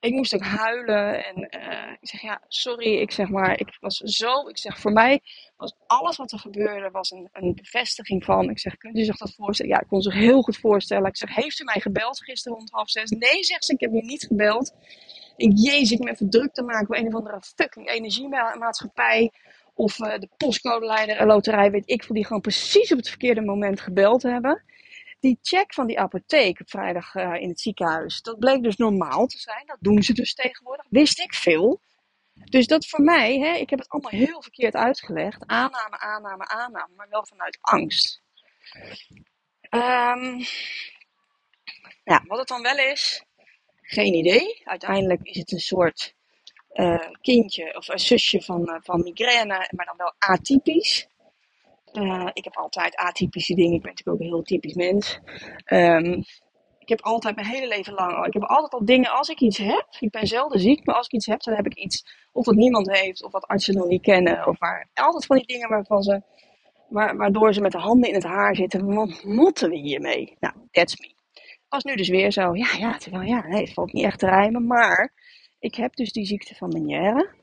Ik 0.08 0.14
moest 0.14 0.34
ook 0.34 0.44
huilen 0.44 1.26
en 1.26 1.38
uh, 1.38 1.92
ik 2.02 2.08
zeg 2.08 2.22
ja, 2.22 2.42
sorry. 2.48 2.98
Ik 2.98 3.12
zeg 3.12 3.30
maar, 3.30 3.60
ik 3.60 3.78
was 3.80 3.98
zo, 3.98 4.48
ik 4.48 4.58
zeg 4.58 4.80
voor 4.80 4.92
mij 4.92 5.22
was 5.58 5.76
alles 5.88 6.18
wat 6.18 6.32
er 6.32 6.40
gebeurde 6.40 6.90
was 6.92 7.12
een, 7.12 7.30
een 7.32 7.56
bevestiging 7.56 8.24
van. 8.24 8.50
Ik 8.50 8.60
zeg, 8.60 8.78
kunt 8.78 8.98
u 8.98 9.04
zich 9.04 9.18
dat 9.18 9.34
voorstellen? 9.36 9.72
Ja, 9.72 9.82
ik 9.82 9.88
kon 9.88 10.02
zich 10.02 10.14
heel 10.14 10.42
goed 10.42 10.58
voorstellen. 10.58 11.08
Ik 11.08 11.18
zeg, 11.18 11.36
heeft 11.36 11.60
u 11.60 11.64
mij 11.64 11.80
gebeld 11.80 12.24
gisteren 12.24 12.58
rond 12.58 12.72
half 12.72 12.90
zes? 12.90 13.10
Nee, 13.10 13.44
zegt 13.44 13.66
ze, 13.66 13.74
ik 13.74 13.80
heb 13.80 13.92
je 13.94 14.04
niet 14.04 14.26
gebeld. 14.26 14.74
Ik, 15.36 15.52
jezus, 15.56 15.92
ik 15.92 16.00
ben 16.00 16.14
even 16.14 16.30
druk 16.30 16.54
te 16.54 16.64
maken 16.64 16.88
bij 16.88 17.00
een 17.00 17.08
of 17.08 17.16
andere 17.16 17.42
fucking 17.56 17.90
energiemaatschappij. 17.90 19.32
Of 19.74 20.00
uh, 20.00 20.18
de 20.18 20.30
postcodeleider, 20.38 21.22
een 21.22 21.28
loterij, 21.28 21.72
weet 21.72 21.90
ik 21.90 22.04
veel, 22.04 22.16
die 22.16 22.26
gewoon 22.26 22.42
precies 22.42 22.92
op 22.92 22.98
het 22.98 23.10
verkeerde 23.10 23.42
moment 23.42 23.82
gebeld 23.82 24.24
hebben. 24.24 24.64
Die 25.20 25.40
check 25.42 25.74
van 25.74 25.88
die 25.88 26.00
apotheek 26.00 26.60
op 26.60 26.70
vrijdag 26.70 27.16
uh, 27.16 27.34
in 27.34 27.50
het 27.50 27.60
ziekenhuis, 27.60 28.22
dat 28.22 28.40
bleek 28.40 28.64
dus 28.64 28.76
normaal 28.76 29.28
te 29.28 29.38
zijn. 29.38 29.66
Dat 29.66 29.78
doen 29.80 30.04
ze 30.04 30.14
dus 30.14 30.34
tegenwoordig. 30.34 30.86
Wist 30.90 31.20
ik 31.20 31.34
veel. 31.34 31.82
Dus 32.34 32.68
dat 32.68 32.88
voor 32.88 33.02
mij, 33.02 33.38
hè, 33.38 33.54
ik 33.54 33.70
heb 33.70 33.80
het 33.80 33.90
allemaal 33.90 34.12
heel 34.12 34.42
verkeerd 34.42 34.76
uitgelegd. 34.76 35.46
Aanname, 35.46 36.00
aanname, 36.00 36.48
aanname, 36.48 36.94
maar 36.96 37.10
wel 37.10 37.26
vanuit 37.26 37.58
angst. 37.62 38.22
Um, 39.70 40.46
ja, 42.04 42.24
wat 42.28 42.40
het 42.40 42.48
dan 42.48 42.62
wel 42.62 42.78
is, 42.78 43.24
geen 43.82 44.14
idee. 44.14 44.62
Uiteindelijk 44.64 45.22
is 45.22 45.38
het 45.38 45.52
een 45.52 45.60
soort 45.60 46.16
uh, 46.74 47.10
kindje 47.22 47.76
of 47.76 47.88
een 47.88 48.00
zusje 48.00 48.42
van, 48.42 48.70
uh, 48.70 48.76
van 48.82 49.04
migraine, 49.04 49.70
maar 49.76 49.86
dan 49.86 49.98
wel 49.98 50.14
atypisch. 50.18 51.08
Uh, 51.98 52.30
ik 52.34 52.44
heb 52.44 52.58
altijd 52.58 52.96
atypische 52.96 53.56
dingen. 53.56 53.74
Ik 53.74 53.82
ben 53.82 53.92
natuurlijk 53.92 54.18
ook 54.18 54.24
een 54.24 54.34
heel 54.34 54.44
typisch 54.44 54.74
mens. 54.74 55.20
Um, 55.66 56.24
ik 56.88 56.90
heb 56.90 57.02
altijd 57.02 57.36
mijn 57.36 57.48
hele 57.48 57.68
leven 57.68 57.94
lang. 57.94 58.26
Ik 58.26 58.34
heb 58.34 58.44
altijd 58.44 58.74
al 58.74 58.86
dingen 58.86 59.12
als 59.12 59.30
ik 59.30 59.40
iets 59.40 59.58
heb. 59.58 59.88
Ik 60.00 60.10
ben 60.10 60.28
zelden 60.28 60.60
ziek, 60.60 60.86
maar 60.86 60.96
als 60.96 61.06
ik 61.06 61.12
iets 61.12 61.26
heb, 61.26 61.44
dan 61.44 61.56
heb 61.56 61.66
ik 61.66 61.76
iets. 61.76 62.06
Of 62.32 62.46
wat 62.46 62.56
niemand 62.56 62.98
heeft, 62.98 63.24
of 63.24 63.32
wat 63.32 63.48
artsen 63.48 63.76
nog 63.76 63.88
niet 63.88 64.02
kennen. 64.02 64.48
Of 64.48 64.60
waar, 64.60 64.90
altijd 64.94 65.26
van 65.26 65.38
die 65.38 65.46
dingen 65.46 65.70
waarvan 65.70 66.02
ze, 66.02 66.22
waar, 66.90 67.18
waardoor 67.18 67.54
ze 67.54 67.62
met 67.62 67.72
de 67.72 67.78
handen 67.78 68.10
in 68.10 68.16
het 68.16 68.24
haar 68.24 68.56
zitten. 68.56 68.94
Wat 68.94 69.24
moeten 69.24 69.70
we 69.70 69.76
hiermee? 69.76 70.36
Nou, 70.40 70.54
that's 70.72 71.00
me. 71.00 71.14
Was 71.70 71.84
nu 71.84 71.96
dus 71.96 72.10
weer 72.10 72.32
zo. 72.32 72.56
Ja, 72.56 72.68
ja, 72.78 72.98
ja, 73.24 73.48
nee, 73.48 73.62
het 73.62 73.74
valt 73.74 73.94
niet 73.94 74.06
echt 74.06 74.20
te 74.20 74.26
rijmen. 74.26 74.68
Maar 74.68 75.14
ik 75.60 75.76
heb 75.76 75.96
dus 75.96 76.12
die 76.12 76.26
ziekte 76.26 76.56
van 76.56 76.70
Meniere. 76.70 77.36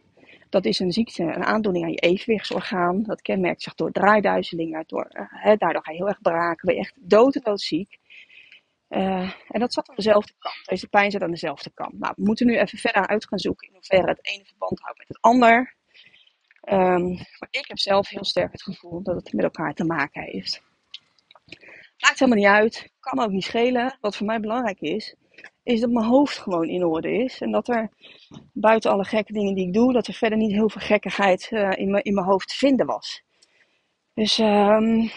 Dat 0.55 0.65
is 0.65 0.79
een 0.79 0.93
ziekte, 0.93 1.23
een 1.23 1.45
aandoening 1.45 1.85
aan 1.85 1.91
je 1.91 1.97
evenwichtsorgaan. 1.97 3.03
Dat 3.03 3.23
kenmerkt 3.23 3.63
zich 3.63 3.75
door 3.75 3.93
draaiduizelingen. 3.93 4.85
Door, 4.87 5.11
uh, 5.13 5.57
daardoor 5.59 5.85
ga 5.85 5.91
je 5.91 5.97
heel 5.97 6.09
erg 6.09 6.21
braken. 6.21 6.67
Ben 6.67 6.75
je 6.75 6.81
echt 6.81 6.95
dood 6.97 7.35
en 7.35 7.43
doodziek. 7.43 7.99
Uh, 8.89 9.33
en 9.49 9.61
dat 9.61 9.73
zat 9.73 9.89
aan 9.89 9.95
dezelfde 9.95 10.33
kant. 10.39 10.63
Deze 10.65 10.89
pijn 10.89 11.11
zit 11.11 11.23
aan 11.23 11.31
dezelfde 11.31 11.71
kant. 11.75 11.99
Nou, 11.99 12.13
we 12.17 12.23
moeten 12.25 12.47
nu 12.47 12.59
even 12.59 12.79
verder 12.79 13.07
uit 13.07 13.29
gaan 13.29 13.39
zoeken 13.39 13.69
in 13.69 13.75
hoeverre 13.75 14.09
het 14.09 14.27
ene 14.27 14.45
verband 14.45 14.81
houdt 14.81 14.99
met 14.99 15.09
het 15.09 15.21
ander. 15.21 15.75
Um, 16.69 17.09
maar 17.15 17.49
ik 17.51 17.65
heb 17.69 17.79
zelf 17.79 18.09
heel 18.09 18.25
sterk 18.25 18.53
het 18.53 18.63
gevoel 18.63 19.03
dat 19.03 19.15
het 19.15 19.33
met 19.33 19.45
elkaar 19.45 19.75
te 19.75 19.85
maken 19.85 20.23
heeft. 20.23 20.63
Maakt 21.99 22.19
helemaal 22.19 22.39
niet 22.39 22.61
uit. 22.63 22.91
Kan 23.01 23.21
ook 23.21 23.31
niet 23.31 23.45
schelen. 23.45 23.99
Wat 24.01 24.17
voor 24.17 24.27
mij 24.27 24.41
belangrijk 24.41 24.81
is, 24.81 25.15
is 25.65 25.81
dat 25.81 25.91
mijn 25.91 26.07
hoofd 26.07 26.39
gewoon 26.39 26.69
in 26.69 26.85
orde 26.85 27.13
is. 27.13 27.41
En 27.41 27.51
dat 27.51 27.69
er 27.69 27.91
buiten 28.53 28.91
alle 28.91 29.05
gekke 29.05 29.33
dingen 29.33 29.55
die 29.55 29.67
ik 29.67 29.73
doe, 29.73 29.93
dat 29.93 30.07
er 30.07 30.15
verder 30.15 30.39
niet 30.39 30.53
heel 30.53 30.69
veel 30.69 30.81
gekkigheid 30.81 31.49
uh, 31.51 31.71
in, 31.77 31.91
me, 31.91 32.03
in 32.03 32.15
mijn 32.15 32.27
hoofd 32.27 32.49
te 32.49 32.57
vinden 32.57 32.87
was. 32.87 33.23
Dus, 34.15 34.39
um, 34.39 35.11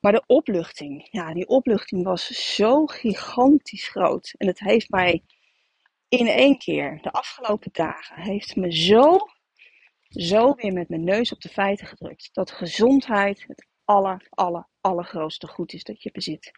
maar 0.00 0.12
de 0.12 0.24
opluchting, 0.26 1.08
ja, 1.10 1.32
die 1.32 1.48
opluchting 1.48 2.04
was 2.04 2.54
zo 2.54 2.86
gigantisch 2.86 3.88
groot. 3.88 4.34
En 4.36 4.46
het 4.46 4.58
heeft 4.58 4.90
mij 4.90 5.22
in 6.08 6.26
één 6.26 6.58
keer, 6.58 6.98
de 7.02 7.12
afgelopen 7.12 7.68
dagen, 7.72 8.22
heeft 8.22 8.56
me 8.56 8.76
zo, 8.76 9.18
zo 10.08 10.54
weer 10.54 10.72
met 10.72 10.88
mijn 10.88 11.04
neus 11.04 11.32
op 11.32 11.40
de 11.40 11.48
feiten 11.48 11.86
gedrukt. 11.86 12.28
Dat 12.32 12.50
gezondheid 12.50 13.44
het 13.46 13.66
aller, 13.84 14.26
aller, 14.30 14.68
allergrootste 14.80 15.46
goed 15.46 15.72
is 15.72 15.84
dat 15.84 16.02
je 16.02 16.10
bezit 16.12 16.52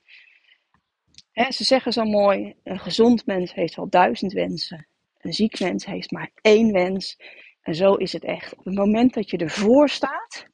ze 1.37 1.65
zeggen 1.65 1.93
zo 1.93 2.05
mooi, 2.05 2.55
een 2.63 2.79
gezond 2.79 3.27
mens 3.27 3.55
heeft 3.55 3.75
wel 3.75 3.89
duizend 3.89 4.33
wensen. 4.33 4.87
Een 5.19 5.33
ziek 5.33 5.61
mens 5.61 5.87
heeft 5.87 6.11
maar 6.11 6.31
één 6.41 6.73
wens. 6.73 7.21
En 7.63 7.75
zo 7.75 7.95
is 7.95 8.13
het 8.13 8.25
echt. 8.25 8.57
Op 8.57 8.65
het 8.65 8.75
moment 8.75 9.15
dat 9.15 9.31
je 9.31 9.37
ervoor 9.37 9.89
staat, 9.89 10.47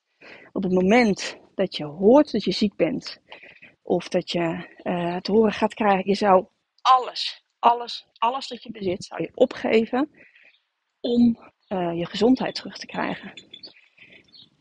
op 0.53 0.63
het 0.63 0.73
moment 0.73 1.39
dat 1.55 1.77
je 1.77 1.85
hoort 1.85 2.33
dat 2.33 2.45
je 2.45 2.53
ziek 2.53 2.77
bent, 2.77 3.21
of 3.83 4.09
dat 4.09 4.31
je 4.31 4.69
uh, 4.83 5.17
te 5.17 5.33
horen 5.33 5.53
gaat 5.53 5.75
krijgen, 5.75 6.09
je 6.09 6.15
zou 6.15 6.47
alles, 6.81 7.45
alles, 7.59 8.07
alles 8.19 8.49
dat 8.49 8.63
je 8.63 8.71
bezit, 8.71 9.05
zou 9.05 9.23
je 9.23 9.31
opgeven 9.35 10.11
om 11.01 11.39
uh, 11.69 11.99
je 11.99 12.07
gezondheid 12.07 12.55
terug 12.55 12.79
te 12.79 12.87
krijgen. 12.87 13.33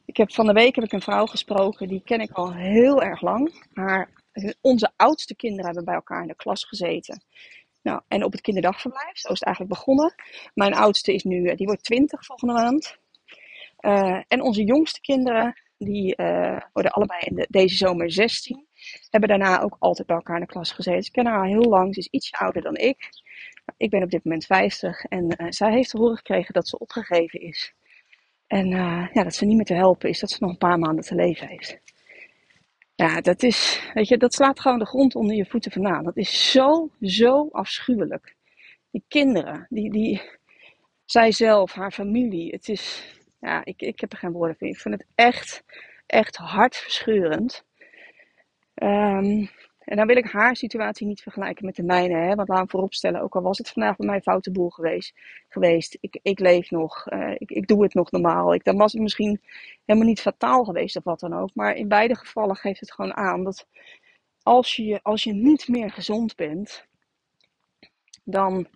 Ik 0.05 0.17
heb 0.17 0.34
van 0.34 0.45
de 0.45 0.53
week 0.53 0.75
heb 0.75 0.84
ik 0.84 0.91
een 0.91 1.01
vrouw 1.01 1.25
gesproken, 1.25 1.88
die 1.88 2.01
ken 2.03 2.19
ik 2.19 2.31
al 2.31 2.53
heel 2.53 3.01
erg 3.01 3.21
lang. 3.21 3.65
Maar 3.73 4.20
onze 4.62 4.91
oudste 4.96 5.36
kinderen 5.36 5.65
hebben 5.65 5.86
bij 5.86 5.94
elkaar 5.94 6.22
in 6.22 6.28
de 6.28 6.36
klas 6.36 6.63
gezeten. 6.63 7.24
Nou, 7.82 8.02
en 8.08 8.24
op 8.24 8.32
het 8.32 8.41
kinderdagverblijf, 8.41 9.17
zo 9.17 9.32
is 9.32 9.39
het 9.39 9.44
eigenlijk 9.44 9.76
begonnen. 9.76 10.13
Mijn 10.54 10.74
oudste 10.74 11.13
is 11.13 11.24
nu, 11.24 11.48
eh, 11.48 11.56
die 11.56 11.65
wordt 11.65 11.84
20 11.84 12.26
volgende 12.26 12.54
maand. 12.54 13.00
Uh, 13.80 14.22
en 14.28 14.41
onze 14.41 14.63
jongste 14.63 15.02
kinderen, 15.02 15.62
die 15.78 16.13
uh, 16.17 16.62
worden 16.74 16.91
allebei 16.91 17.20
in 17.20 17.36
de, 17.36 17.48
deze 17.50 17.76
zomer 17.76 18.12
16. 18.12 18.67
Hebben 19.10 19.30
daarna 19.30 19.62
ook 19.62 19.76
altijd 19.80 20.08
bij 20.08 20.15
elkaar 20.15 20.36
in 20.36 20.41
de 20.41 20.48
klas 20.48 20.72
gezeten. 20.72 21.04
Ze 21.04 21.12
kennen 21.12 21.34
haar 21.34 21.48
heel 21.48 21.70
lang, 21.70 21.94
ze 21.94 22.00
is 22.00 22.08
ietsje 22.08 22.38
ouder 22.38 22.62
dan 22.62 22.76
ik. 22.76 23.10
Nou, 23.65 23.78
ik 23.78 23.89
ben 23.89 24.04
op 24.04 24.10
dit 24.10 24.24
moment 24.24 24.46
50 24.46 25.04
en 25.04 25.54
zij 25.54 25.72
heeft 25.72 25.89
te 25.89 25.98
horen 25.98 26.17
gekregen 26.17 26.54
dat 26.54 26.67
ze 26.67 26.78
opgegeven 26.78 27.41
is. 27.41 27.74
En 28.48 28.67
ja, 29.13 29.24
dat 29.24 29.36
ze 29.36 29.46
niet 29.46 29.56
meer 29.56 29.65
te 29.65 29.74
helpen 29.74 30.10
is, 30.10 30.20
dat 30.20 30.30
ze 30.30 30.38
nog 30.39 30.52
een 30.52 30.58
paar 30.58 30.80
maanden 30.80 31.06
te 31.06 31.15
leven 31.15 31.48
heeft. 31.48 31.82
Ja, 33.01 33.21
dat 33.21 33.43
is, 33.43 33.89
weet 33.93 34.07
je, 34.07 34.17
dat 34.17 34.33
slaat 34.33 34.59
gewoon 34.59 34.79
de 34.79 34.85
grond 34.85 35.15
onder 35.15 35.35
je 35.35 35.45
voeten 35.45 35.71
vandaan. 35.71 36.03
Dat 36.03 36.17
is 36.17 36.51
zo, 36.51 36.89
zo 37.01 37.47
afschuwelijk. 37.51 38.35
Die 38.91 39.03
kinderen, 39.07 39.65
die, 39.69 39.91
die, 39.91 40.21
zij 41.05 41.31
zelf, 41.31 41.73
haar 41.73 41.91
familie. 41.91 42.51
Het 42.51 42.69
is, 42.69 43.13
ja, 43.39 43.65
ik, 43.65 43.81
ik 43.81 43.99
heb 43.99 44.11
er 44.11 44.17
geen 44.17 44.31
woorden 44.31 44.55
voor. 44.57 44.67
Ik 44.67 44.77
vind 44.77 44.93
het 44.93 45.05
echt, 45.15 45.63
echt 46.05 46.37
hartverscheurend. 46.37 47.63
Um, 48.75 49.49
en 49.82 49.98
dan 49.98 50.08
wil 50.08 50.17
ik 50.17 50.26
haar 50.26 50.56
situatie 50.56 51.08
niet 51.08 51.22
vergelijken 51.22 51.65
met 51.65 51.76
de 51.76 51.84
mijne. 51.84 52.15
Hè? 52.15 52.36
Want 52.36 52.48
laat 52.48 52.62
me 52.62 52.70
vooropstellen, 52.70 53.22
ook 53.22 53.36
al 53.36 53.41
was 53.41 53.58
het 53.58 53.70
vandaag 53.70 53.96
bij 53.96 54.08
mij 54.08 54.15
een 54.15 54.22
foute 54.22 54.52
boel 54.52 54.70
geweest. 54.70 55.13
geweest 55.50 55.98
ik, 56.00 56.20
ik 56.22 56.39
leef 56.39 56.70
nog, 56.70 57.12
uh, 57.12 57.32
ik, 57.38 57.52
ik 57.52 57.67
doe 57.67 57.84
het 57.84 57.94
nog 57.94 58.12
normaal. 58.12 58.54
Ik, 58.54 58.63
dan 58.63 58.78
was 58.78 58.91
het 58.91 59.02
misschien 59.02 59.41
helemaal 59.86 60.08
niet 60.08 60.22
fataal 60.22 60.63
geweest 60.63 60.96
of 60.96 61.04
wat 61.04 61.20
dan 61.20 61.34
ook. 61.34 61.50
Maar 61.54 61.76
in 61.76 61.88
beide 61.88 62.15
gevallen 62.15 62.56
geeft 62.56 62.80
het 62.80 62.91
gewoon 62.91 63.15
aan 63.15 63.44
dat 63.44 63.67
als 64.44 64.76
je, 64.76 65.00
als 65.04 65.24
je 65.24 65.34
niet 65.34 65.67
meer 65.67 65.91
gezond 65.91 66.36
bent, 66.36 66.86
dan, 68.24 68.67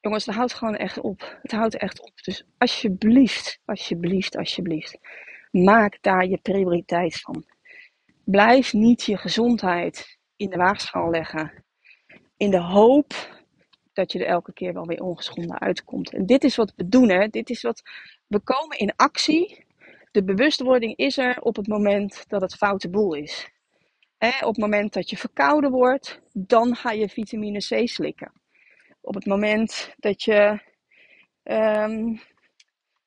jongens, 0.00 0.26
het 0.26 0.34
houdt 0.34 0.54
gewoon 0.54 0.76
echt 0.76 1.00
op. 1.00 1.38
Het 1.42 1.52
houdt 1.52 1.76
echt 1.76 2.00
op. 2.00 2.22
Dus 2.22 2.46
alsjeblieft, 2.58 3.60
alsjeblieft, 3.64 4.36
alsjeblieft, 4.36 4.98
maak 5.50 5.98
daar 6.00 6.26
je 6.26 6.38
prioriteit 6.38 7.20
van. 7.20 7.44
Blijf 8.24 8.72
niet 8.72 9.02
je 9.02 9.16
gezondheid 9.16 10.18
in 10.44 10.50
de 10.50 10.56
waagschaal 10.56 11.10
leggen. 11.10 11.64
In 12.36 12.50
de 12.50 12.60
hoop 12.60 13.32
dat 13.92 14.12
je 14.12 14.18
er 14.18 14.26
elke 14.26 14.52
keer 14.52 14.72
wel 14.72 14.86
weer 14.86 15.02
ongeschonden 15.02 15.60
uitkomt. 15.60 16.12
En 16.12 16.26
dit 16.26 16.44
is 16.44 16.56
wat 16.56 16.72
we 16.76 16.88
doen, 16.88 17.08
hè. 17.08 17.28
Dit 17.28 17.50
is 17.50 17.62
wat 17.62 17.82
we 18.26 18.40
komen 18.40 18.78
in 18.78 18.92
actie. 18.96 19.64
De 20.10 20.24
bewustwording 20.24 20.96
is 20.96 21.18
er 21.18 21.40
op 21.40 21.56
het 21.56 21.66
moment 21.66 22.24
dat 22.28 22.40
het 22.40 22.54
foute 22.54 22.90
boel 22.90 23.14
is. 23.14 23.52
Op 24.18 24.54
het 24.54 24.56
moment 24.56 24.92
dat 24.92 25.10
je 25.10 25.16
verkouden 25.16 25.70
wordt, 25.70 26.20
dan 26.32 26.76
ga 26.76 26.90
je 26.90 27.08
vitamine 27.08 27.58
C 27.58 27.88
slikken. 27.88 28.32
Op 29.00 29.14
het 29.14 29.26
moment 29.26 29.94
dat 29.98 30.22
je, 30.22 30.60
um, 31.42 32.20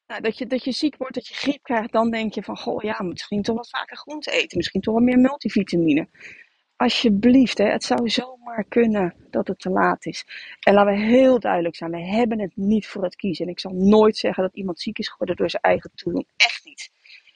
nou, 0.08 0.21
dat 0.21 0.38
je, 0.38 0.47
dat 0.47 0.63
je 0.63 0.71
ziek 0.71 0.97
wordt, 0.97 1.13
dat 1.13 1.28
je 1.28 1.34
griep 1.34 1.63
krijgt, 1.63 1.91
dan 1.91 2.12
denk 2.12 2.34
je 2.34 2.43
van, 2.43 2.58
goh 2.58 2.84
ja, 2.84 3.02
misschien 3.04 3.41
toch 3.41 3.56
wat 3.56 3.69
vaker 3.69 3.97
groente 3.97 4.32
eten. 4.32 4.58
Misschien 4.58 4.82
toch 4.82 4.93
wat 4.93 5.04
meer 5.04 5.19
multivitamine 5.19 6.08
alsjeblieft, 6.77 7.57
hè, 7.57 7.65
het 7.65 7.83
zou 7.83 8.09
zomaar 8.09 8.63
kunnen 8.63 9.15
dat 9.29 9.47
het 9.47 9.59
te 9.59 9.69
laat 9.69 10.05
is. 10.05 10.25
En 10.59 10.73
laten 10.73 10.93
we 10.93 10.99
heel 10.99 11.39
duidelijk 11.39 11.75
zijn, 11.75 11.91
we 11.91 12.01
hebben 12.01 12.39
het 12.39 12.55
niet 12.55 12.87
voor 12.87 13.03
het 13.03 13.15
kiezen. 13.15 13.45
En 13.45 13.51
ik 13.51 13.59
zal 13.59 13.71
nooit 13.71 14.17
zeggen 14.17 14.43
dat 14.43 14.55
iemand 14.55 14.79
ziek 14.79 14.99
is 14.99 15.09
geworden 15.09 15.35
door 15.35 15.49
zijn 15.49 15.63
eigen 15.63 15.91
toedoen. 15.95 16.27
Echt 16.37 16.65
niet. 16.65 16.91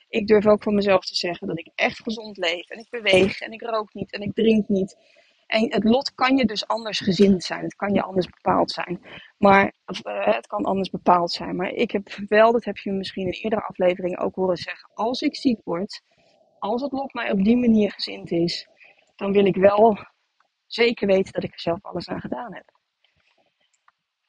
Ik 0.09 0.27
durf 0.27 0.47
ook 0.47 0.63
van 0.63 0.75
mezelf 0.75 1.05
te 1.05 1.15
zeggen 1.15 1.47
dat 1.47 1.59
ik 1.59 1.69
echt 1.75 2.03
gezond 2.03 2.37
leef. 2.37 2.69
En 2.69 2.79
ik 2.79 2.89
beweeg 2.89 3.41
en 3.41 3.51
ik 3.51 3.61
rook 3.61 3.93
niet 3.93 4.11
en 4.11 4.21
ik 4.21 4.33
drink 4.33 4.67
niet. 4.67 4.97
En 5.47 5.73
het 5.73 5.83
lot 5.83 6.13
kan 6.15 6.37
je 6.37 6.45
dus 6.45 6.67
anders 6.67 6.99
gezind 6.99 7.43
zijn. 7.43 7.63
Het 7.63 7.75
kan 7.75 7.93
je 7.93 8.01
anders 8.01 8.27
bepaald 8.29 8.71
zijn. 8.71 9.01
Maar 9.37 9.73
uh, 10.07 10.25
het 10.35 10.47
kan 10.47 10.63
anders 10.63 10.89
bepaald 10.89 11.31
zijn. 11.31 11.55
Maar 11.55 11.69
ik 11.69 11.91
heb 11.91 12.09
wel, 12.27 12.51
dat 12.51 12.65
heb 12.65 12.77
je 12.77 12.91
misschien 12.91 13.25
in 13.25 13.39
eerdere 13.41 13.63
afleveringen 13.63 14.19
ook 14.19 14.35
horen 14.35 14.57
zeggen. 14.57 14.89
Als 14.93 15.21
ik 15.21 15.35
ziek 15.35 15.59
word, 15.63 16.01
als 16.59 16.81
het 16.81 16.91
lot 16.91 17.13
mij 17.13 17.31
op 17.31 17.43
die 17.43 17.57
manier 17.57 17.91
gezind 17.91 18.31
is, 18.31 18.67
dan 19.21 19.31
wil 19.31 19.45
ik 19.45 19.55
wel 19.55 19.97
zeker 20.67 21.07
weten 21.07 21.33
dat 21.33 21.43
ik 21.43 21.53
er 21.53 21.59
zelf 21.59 21.85
alles 21.85 22.09
aan 22.09 22.21
gedaan 22.21 22.53
heb. 22.53 22.71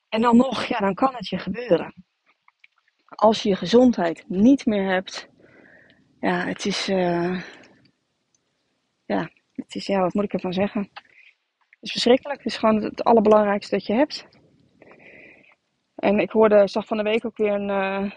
En 0.09 0.21
dan 0.21 0.37
nog, 0.37 0.65
ja, 0.65 0.79
dan 0.79 0.95
kan 0.95 1.15
het 1.15 1.29
je 1.29 1.39
gebeuren. 1.39 1.95
Als 3.07 3.43
je 3.43 3.49
je 3.49 3.57
gezondheid 3.57 4.25
niet 4.29 4.67
meer 4.67 4.91
hebt, 4.91 5.29
ja, 6.21 6.47
het 6.47 6.67
is, 6.67 6.89
uh, 6.89 7.43
ja, 9.05 9.31
het 9.53 9.75
is, 9.75 9.87
ja, 9.87 10.01
wat 10.01 10.15
moet 10.15 10.25
ik 10.25 10.33
ervan 10.33 10.53
zeggen? 10.53 10.91
Het 11.71 11.81
is 11.81 11.93
verschrikkelijk. 11.93 12.43
Het 12.43 12.53
is 12.53 12.59
gewoon 12.59 12.83
het 12.83 13.05
allerbelangrijkste 13.05 13.75
dat 13.75 13.87
je 13.87 13.95
hebt. 13.95 14.27
En 15.95 16.19
ik 16.19 16.31
hoorde, 16.31 16.69
zag 16.69 16.87
van 16.87 16.97
de 16.97 17.03
week 17.03 17.25
ook 17.25 17.37
weer 17.37 17.53
een, 17.53 17.69
uh, 17.69 18.11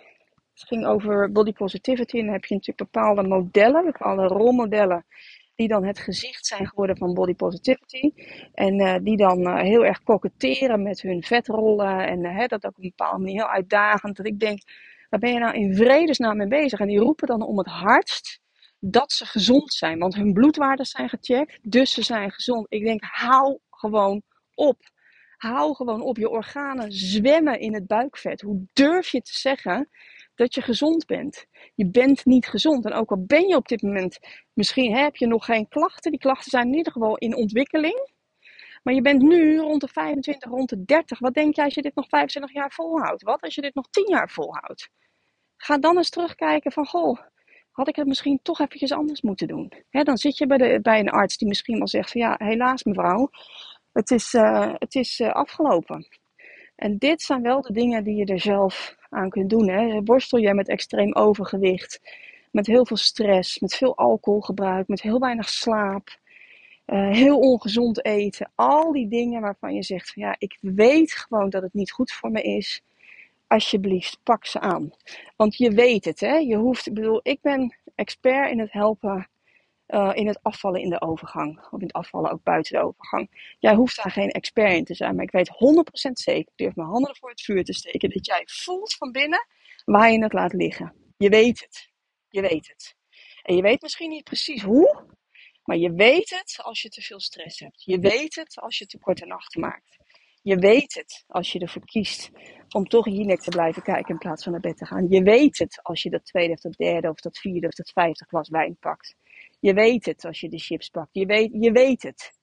het 0.53 0.63
ging 0.67 0.85
over 0.85 1.31
body 1.31 1.53
positivity. 1.53 2.17
En 2.17 2.23
dan 2.23 2.33
heb 2.33 2.45
je 2.45 2.53
natuurlijk 2.53 2.91
bepaalde 2.91 3.27
modellen, 3.27 3.85
bepaalde 3.85 4.27
rolmodellen 4.27 5.05
die 5.55 5.67
dan 5.67 5.85
het 5.85 5.99
gezicht 5.99 6.45
zijn 6.45 6.67
geworden 6.67 6.97
van 6.97 7.13
body 7.13 7.33
positivity. 7.33 8.11
En 8.53 8.79
uh, 8.79 8.95
die 9.01 9.17
dan 9.17 9.39
uh, 9.39 9.61
heel 9.61 9.85
erg 9.85 10.03
koketteren 10.03 10.83
met 10.83 11.01
hun 11.01 11.23
vetrollen. 11.23 12.07
En 12.07 12.23
uh, 12.23 12.47
dat 12.47 12.65
ook 12.65 12.77
op 12.77 12.83
een 12.83 12.93
bepaalde 12.95 13.19
manier 13.19 13.35
heel 13.35 13.51
uitdagend. 13.51 14.17
Dat 14.17 14.25
ik 14.25 14.39
denk, 14.39 14.61
waar 15.09 15.19
ben 15.19 15.33
je 15.33 15.39
nou 15.39 15.55
in 15.55 15.75
vredesnaam 15.75 16.37
mee 16.37 16.47
bezig? 16.47 16.79
En 16.79 16.87
die 16.87 16.99
roepen 16.99 17.27
dan 17.27 17.41
om 17.41 17.57
het 17.57 17.67
hardst 17.67 18.39
dat 18.79 19.11
ze 19.11 19.25
gezond 19.25 19.73
zijn. 19.73 19.99
Want 19.99 20.15
hun 20.15 20.33
bloedwaarden 20.33 20.85
zijn 20.85 21.09
gecheckt, 21.09 21.59
dus 21.61 21.91
ze 21.91 22.03
zijn 22.03 22.31
gezond. 22.31 22.65
Ik 22.69 22.83
denk, 22.83 23.03
hou 23.03 23.59
gewoon 23.69 24.21
op. 24.53 24.77
Hou 25.37 25.75
gewoon 25.75 26.01
op. 26.01 26.17
Je 26.17 26.29
organen 26.29 26.91
zwemmen 26.91 27.59
in 27.59 27.73
het 27.73 27.87
buikvet. 27.87 28.41
Hoe 28.41 28.67
durf 28.73 29.09
je 29.09 29.21
te 29.21 29.37
zeggen 29.37 29.89
dat 30.35 30.53
je 30.53 30.61
gezond 30.61 31.05
bent. 31.05 31.45
Je 31.75 31.89
bent 31.89 32.25
niet 32.25 32.47
gezond. 32.47 32.85
En 32.85 32.93
ook 32.93 33.11
al 33.11 33.23
ben 33.25 33.47
je 33.47 33.55
op 33.55 33.67
dit 33.67 33.81
moment, 33.81 34.19
misschien 34.53 34.95
heb 34.95 35.15
je 35.15 35.27
nog 35.27 35.45
geen 35.45 35.67
klachten. 35.67 36.11
Die 36.11 36.19
klachten 36.19 36.49
zijn 36.49 36.67
in 36.67 36.75
ieder 36.75 36.91
geval 36.91 37.17
in 37.17 37.35
ontwikkeling. 37.35 38.13
Maar 38.83 38.93
je 38.93 39.01
bent 39.01 39.21
nu 39.21 39.59
rond 39.59 39.81
de 39.81 39.87
25, 39.87 40.51
rond 40.51 40.69
de 40.69 40.85
30. 40.85 41.19
Wat 41.19 41.33
denk 41.33 41.55
je 41.55 41.63
als 41.63 41.73
je 41.73 41.81
dit 41.81 41.95
nog 41.95 42.07
25 42.07 42.53
jaar 42.55 42.71
volhoudt? 42.71 43.23
Wat 43.23 43.41
als 43.41 43.55
je 43.55 43.61
dit 43.61 43.75
nog 43.75 43.89
10 43.89 44.09
jaar 44.09 44.29
volhoudt? 44.29 44.89
Ga 45.57 45.77
dan 45.77 45.97
eens 45.97 46.09
terugkijken 46.09 46.71
van, 46.71 46.85
goh, 46.85 47.19
had 47.71 47.87
ik 47.87 47.95
het 47.95 48.07
misschien 48.07 48.39
toch 48.41 48.59
eventjes 48.59 48.91
anders 48.91 49.21
moeten 49.21 49.47
doen? 49.47 49.71
dan 49.89 50.17
zit 50.17 50.37
je 50.37 50.47
bij, 50.47 50.57
de, 50.57 50.79
bij 50.81 50.99
een 50.99 51.09
arts 51.09 51.37
die 51.37 51.47
misschien 51.47 51.77
wel 51.77 51.87
zegt 51.87 52.11
van, 52.11 52.21
ja, 52.21 52.35
helaas 52.37 52.83
mevrouw, 52.83 53.29
het 53.91 54.11
is, 54.11 54.33
uh, 54.33 54.73
het 54.73 54.95
is 54.95 55.19
uh, 55.19 55.31
afgelopen. 55.31 56.07
En 56.75 56.97
dit 56.97 57.21
zijn 57.21 57.41
wel 57.41 57.61
de 57.61 57.73
dingen 57.73 58.03
die 58.03 58.15
je 58.15 58.25
er 58.25 58.39
zelf 58.39 58.95
aan 59.15 59.29
kunt 59.29 59.49
doen. 59.49 59.69
Hè. 59.69 60.01
Worstel 60.03 60.39
jij 60.39 60.53
met 60.53 60.67
extreem 60.67 61.13
overgewicht, 61.13 62.01
met 62.51 62.67
heel 62.67 62.85
veel 62.85 62.97
stress, 62.97 63.59
met 63.59 63.75
veel 63.75 63.97
alcoholgebruik, 63.97 64.87
met 64.87 65.01
heel 65.01 65.19
weinig 65.19 65.49
slaap, 65.49 66.19
uh, 66.85 67.11
heel 67.11 67.39
ongezond 67.39 68.05
eten. 68.05 68.51
Al 68.55 68.91
die 68.91 69.07
dingen 69.07 69.41
waarvan 69.41 69.73
je 69.73 69.83
zegt 69.83 70.13
van 70.13 70.23
ja, 70.23 70.35
ik 70.37 70.57
weet 70.61 71.11
gewoon 71.11 71.49
dat 71.49 71.61
het 71.61 71.73
niet 71.73 71.91
goed 71.91 72.11
voor 72.11 72.31
me 72.31 72.41
is. 72.41 72.81
Alsjeblieft, 73.47 74.19
pak 74.23 74.45
ze 74.45 74.59
aan. 74.59 74.91
Want 75.35 75.57
je 75.57 75.71
weet 75.71 76.05
het, 76.05 76.19
hè? 76.19 76.35
Je 76.35 76.55
hoeft, 76.55 76.93
bedoel, 76.93 77.19
ik 77.23 77.41
ben 77.41 77.75
expert 77.95 78.51
in 78.51 78.59
het 78.59 78.71
helpen 78.71 79.27
uh, 79.87 80.11
in 80.13 80.27
het 80.27 80.39
afvallen 80.41 80.81
in 80.81 80.89
de 80.89 81.01
overgang. 81.01 81.59
Of 81.71 81.79
in 81.79 81.87
het 81.87 81.93
afvallen 81.95 82.31
ook 82.31 82.43
buiten 82.43 82.73
de 82.73 82.83
overgang. 82.83 83.55
Jij 83.59 83.75
hoeft 83.75 83.95
daar 84.03 84.11
geen 84.11 84.29
expert 84.29 84.73
in 84.73 84.85
te 84.85 84.95
zijn. 84.95 85.15
Maar 85.15 85.23
ik 85.23 85.31
weet 85.31 85.49
100% 85.49 86.11
zeker, 86.11 86.39
ik 86.39 86.51
durf 86.55 86.75
mijn 86.75 86.87
handen 86.87 87.15
voor 87.15 87.29
het 87.29 87.41
vuur 87.41 87.63
te 87.63 87.73
steken, 87.73 88.09
dat 88.09 88.25
jij 88.25 88.43
voelt 88.45 88.93
van 88.93 89.11
binnen 89.11 89.47
waar 89.85 90.11
je 90.11 90.23
het 90.23 90.33
laat 90.33 90.53
liggen. 90.53 90.93
Je 91.17 91.29
weet 91.29 91.59
het. 91.59 91.89
Je 92.29 92.41
weet 92.41 92.67
het. 92.67 92.95
En 93.43 93.55
je 93.55 93.61
weet 93.61 93.81
misschien 93.81 94.09
niet 94.09 94.23
precies 94.23 94.61
hoe, 94.61 95.05
maar 95.63 95.77
je 95.77 95.93
weet 95.93 96.29
het 96.29 96.59
als 96.63 96.81
je 96.81 96.89
te 96.89 97.01
veel 97.01 97.19
stress 97.19 97.59
hebt. 97.59 97.83
Je 97.83 97.99
weet 97.99 98.35
het 98.35 98.59
als 98.59 98.77
je 98.77 98.85
te 98.85 98.99
korte 98.99 99.25
nachten 99.25 99.61
maakt. 99.61 99.97
Je 100.41 100.55
weet 100.55 100.93
het 100.93 101.23
als 101.27 101.51
je 101.51 101.59
ervoor 101.59 101.85
kiest 101.85 102.31
om 102.69 102.87
toch 102.87 103.05
hier 103.05 103.37
te 103.37 103.49
blijven 103.49 103.81
kijken 103.81 104.09
in 104.09 104.17
plaats 104.17 104.43
van 104.43 104.51
naar 104.51 104.61
bed 104.61 104.77
te 104.77 104.85
gaan. 104.85 105.07
Je 105.09 105.23
weet 105.23 105.57
het 105.57 105.79
als 105.81 106.03
je 106.03 106.09
dat 106.09 106.25
tweede 106.25 106.53
of 106.53 106.59
dat 106.59 106.73
derde 106.73 107.09
of 107.09 107.19
dat 107.19 107.37
vierde 107.37 107.67
of 107.67 107.73
dat 107.73 107.91
vijfde 107.91 108.25
glas 108.25 108.49
wijn 108.49 108.77
pakt. 108.79 109.15
Je 109.65 109.73
weet 109.73 110.05
het 110.05 110.25
als 110.25 110.39
je 110.39 110.49
de 110.49 110.59
chips 110.59 110.89
pakt. 110.89 111.09
Je 111.11 111.25
weet, 111.25 111.49
je 111.53 111.71
weet 111.71 112.03
het. 112.03 112.33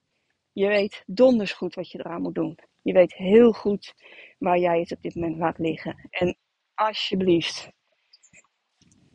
Je 0.53 0.67
weet 0.67 1.03
donders 1.07 1.53
goed 1.53 1.75
wat 1.75 1.91
je 1.91 1.99
eraan 1.99 2.23
moet 2.23 2.35
doen. 2.35 2.59
Je 2.83 2.93
weet 2.93 3.15
heel 3.15 3.53
goed 3.53 3.95
waar 4.39 4.59
jij 4.59 4.81
het 4.81 4.93
op 4.93 5.03
dit 5.03 5.15
moment 5.15 5.37
laat 5.37 5.59
liggen. 5.59 6.09
En 6.11 6.37
alsjeblieft, 6.75 7.71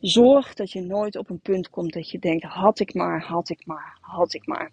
zorg 0.00 0.54
dat 0.54 0.72
je 0.72 0.80
nooit 0.80 1.16
op 1.16 1.30
een 1.30 1.40
punt 1.40 1.70
komt 1.70 1.92
dat 1.92 2.10
je 2.10 2.18
denkt: 2.18 2.44
had 2.44 2.80
ik 2.80 2.94
maar, 2.94 3.22
had 3.22 3.50
ik 3.50 3.66
maar, 3.66 3.98
had 4.00 4.34
ik 4.34 4.46
maar. 4.46 4.72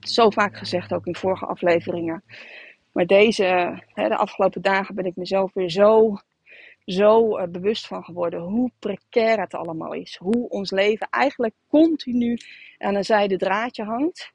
Zo 0.00 0.30
vaak 0.30 0.56
gezegd 0.56 0.94
ook 0.94 1.06
in 1.06 1.16
vorige 1.16 1.46
afleveringen. 1.46 2.24
Maar 2.92 3.06
deze, 3.06 3.78
de 3.94 4.16
afgelopen 4.16 4.62
dagen 4.62 4.94
ben 4.94 5.04
ik 5.04 5.16
mezelf 5.16 5.52
weer 5.52 5.70
zo 5.70 6.16
zo 6.84 7.38
uh, 7.38 7.44
bewust 7.46 7.86
van 7.86 8.04
geworden 8.04 8.40
hoe 8.40 8.70
precair 8.78 9.40
het 9.40 9.54
allemaal 9.54 9.92
is. 9.92 10.16
Hoe 10.16 10.48
ons 10.48 10.70
leven 10.70 11.08
eigenlijk 11.10 11.54
continu 11.68 12.38
aan 12.78 12.94
een 12.94 13.04
zijde 13.04 13.36
draadje 13.36 13.84
hangt. 13.84 14.32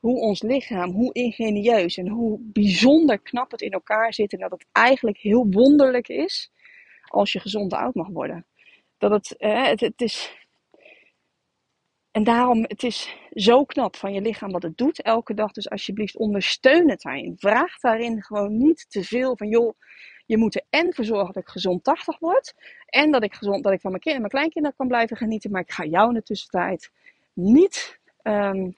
Hoe 0.00 0.20
ons 0.20 0.42
lichaam, 0.42 0.90
hoe 0.90 1.12
ingenieus 1.12 1.96
en 1.96 2.08
hoe 2.08 2.38
bijzonder 2.40 3.18
knap 3.18 3.50
het 3.50 3.60
in 3.60 3.70
elkaar 3.70 4.14
zit. 4.14 4.32
En 4.32 4.38
dat 4.38 4.50
het 4.50 4.66
eigenlijk 4.72 5.18
heel 5.18 5.46
wonderlijk 5.50 6.08
is 6.08 6.52
als 7.08 7.32
je 7.32 7.40
gezond 7.40 7.72
oud 7.72 7.94
mag 7.94 8.08
worden. 8.08 8.46
Dat 8.98 9.10
het, 9.10 9.34
uh, 9.38 9.66
het, 9.66 9.80
het 9.80 10.00
is. 10.00 10.34
En 12.10 12.24
daarom, 12.24 12.62
het 12.62 12.82
is 12.82 13.16
zo 13.30 13.64
knap 13.64 13.96
van 13.96 14.12
je 14.12 14.20
lichaam 14.20 14.50
wat 14.50 14.62
het 14.62 14.76
doet 14.76 15.02
elke 15.02 15.34
dag. 15.34 15.52
Dus 15.52 15.70
alsjeblieft 15.70 16.16
ondersteun 16.16 16.90
het 16.90 17.02
daarin. 17.02 17.34
Vraag 17.36 17.78
daarin 17.78 18.22
gewoon 18.22 18.56
niet 18.56 18.86
te 18.88 19.04
veel 19.04 19.36
van, 19.36 19.48
joh, 19.48 19.74
je 20.26 20.36
moet 20.36 20.54
er 20.54 20.64
en 20.70 20.94
voor 20.94 21.04
zorgen 21.04 21.34
dat 21.34 21.42
ik 21.42 21.48
gezond 21.48 21.84
80 21.84 22.18
word. 22.18 22.54
En 22.86 23.10
dat 23.10 23.22
ik, 23.22 23.34
gezond, 23.34 23.64
dat 23.64 23.72
ik 23.72 23.80
van 23.80 23.90
mijn 23.90 24.02
en 24.02 24.18
mijn 24.18 24.28
kleinkinderen 24.28 24.76
kan 24.76 24.88
blijven 24.88 25.16
genieten. 25.16 25.50
Maar 25.50 25.60
ik 25.60 25.72
ga 25.72 25.84
jou 25.84 26.08
in 26.08 26.14
de 26.14 26.22
tussentijd 26.22 26.90
niet 27.32 28.00
um, 28.22 28.76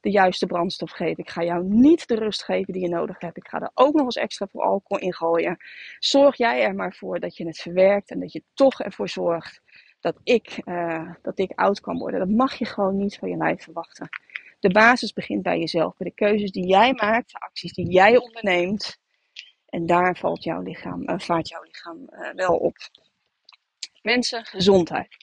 de 0.00 0.10
juiste 0.10 0.46
brandstof 0.46 0.90
geven. 0.90 1.22
Ik 1.22 1.30
ga 1.30 1.42
jou 1.42 1.64
niet 1.64 2.08
de 2.08 2.14
rust 2.14 2.44
geven 2.44 2.72
die 2.72 2.82
je 2.82 2.88
nodig 2.88 3.20
hebt. 3.20 3.36
Ik 3.36 3.48
ga 3.48 3.60
er 3.60 3.70
ook 3.74 3.94
nog 3.94 4.04
eens 4.04 4.16
extra 4.16 4.46
voor 4.46 4.62
alcohol 4.62 5.02
in 5.02 5.14
gooien. 5.14 5.56
Zorg 5.98 6.36
jij 6.36 6.62
er 6.62 6.74
maar 6.74 6.94
voor 6.94 7.20
dat 7.20 7.36
je 7.36 7.46
het 7.46 7.58
verwerkt 7.58 8.10
en 8.10 8.20
dat 8.20 8.32
je 8.32 8.42
toch 8.54 8.80
ervoor 8.80 9.08
zorgt 9.08 9.60
dat 10.00 10.20
ik, 10.22 10.60
uh, 10.64 11.10
dat 11.22 11.38
ik 11.38 11.52
oud 11.54 11.80
kan 11.80 11.98
worden. 11.98 12.20
Dat 12.20 12.28
mag 12.28 12.54
je 12.54 12.64
gewoon 12.64 12.96
niet 12.96 13.18
van 13.18 13.28
je 13.28 13.36
lijf 13.36 13.62
verwachten. 13.62 14.08
De 14.60 14.70
basis 14.70 15.12
begint 15.12 15.42
bij 15.42 15.58
jezelf, 15.58 15.96
bij 15.96 16.08
de 16.08 16.14
keuzes 16.14 16.50
die 16.50 16.66
jij 16.66 16.92
maakt, 16.92 17.32
de 17.32 17.38
acties 17.38 17.72
die 17.72 17.90
jij 17.90 18.16
onderneemt. 18.16 18.98
En 19.76 19.86
daar 19.86 20.16
valt 20.16 20.42
jouw 20.42 20.62
lichaam, 20.62 21.02
uh, 21.08 21.18
vaart 21.18 21.48
jouw 21.48 21.62
lichaam 21.62 21.98
uh, 22.10 22.30
wel 22.34 22.56
op. 22.56 22.76
Mensen, 24.02 24.44
gezondheid. 24.44 25.16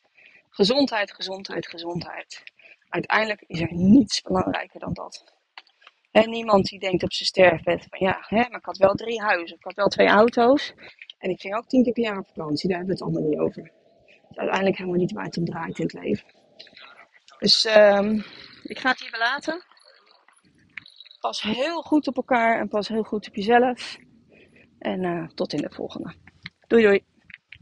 Gezondheid, 0.50 1.14
gezondheid, 1.14 1.68
gezondheid. 1.68 2.44
Uiteindelijk 2.90 3.44
is 3.48 3.62
er 3.62 3.74
niets 3.74 4.22
belangrijker 4.22 4.80
dan 4.80 4.94
dat. 4.94 5.24
En 6.12 6.30
niemand 6.30 6.66
die 6.66 6.80
denkt 6.80 7.04
op 7.04 7.14
zijn 7.14 7.28
sterfbed 7.28 7.88
van 7.90 8.00
ja, 8.08 8.26
hè, 8.28 8.38
maar 8.38 8.60
ik 8.60 8.66
had 8.66 8.78
wel 8.78 8.94
drie 8.94 9.22
huizen, 9.22 9.58
ik 9.58 9.64
had 9.64 9.74
wel 9.74 9.88
twee 9.88 10.08
auto's. 10.08 10.74
En 11.18 11.30
ik 11.30 11.42
ging 11.42 11.56
ook 11.56 11.68
tien 11.68 11.84
keer 11.84 11.94
per 11.94 12.04
jaar 12.04 12.18
op 12.18 12.28
vakantie, 12.28 12.70
daar 12.70 12.78
hebben 12.78 12.98
we 12.98 13.04
het 13.04 13.14
allemaal 13.14 13.30
niet 13.30 13.40
over. 13.40 13.64
Het 13.64 14.30
is 14.30 14.38
uiteindelijk 14.38 14.78
helemaal 14.78 15.00
niet 15.00 15.12
waar 15.12 15.26
het 15.26 15.38
om 15.38 15.46
draait 15.46 15.80
in 15.80 15.86
het 15.86 15.94
leven. 15.94 16.28
Dus 17.40 17.66
um, 17.66 18.24
ik 18.64 18.80
ga 18.80 18.90
het 18.90 19.00
hier 19.00 19.12
belaten. 19.12 19.64
Pas 21.20 21.42
heel 21.42 21.82
goed 21.82 22.08
op 22.08 22.16
elkaar 22.16 22.60
en 22.60 22.68
pas 22.68 22.88
heel 22.88 23.04
goed 23.04 23.28
op 23.28 23.36
jezelf. 23.36 23.98
En 24.84 25.04
uh, 25.04 25.28
tot 25.36 25.54
in 25.54 25.62
de 25.62 25.70
volgende. 25.72 26.14
Doei 26.68 26.84
doei. 26.84 27.04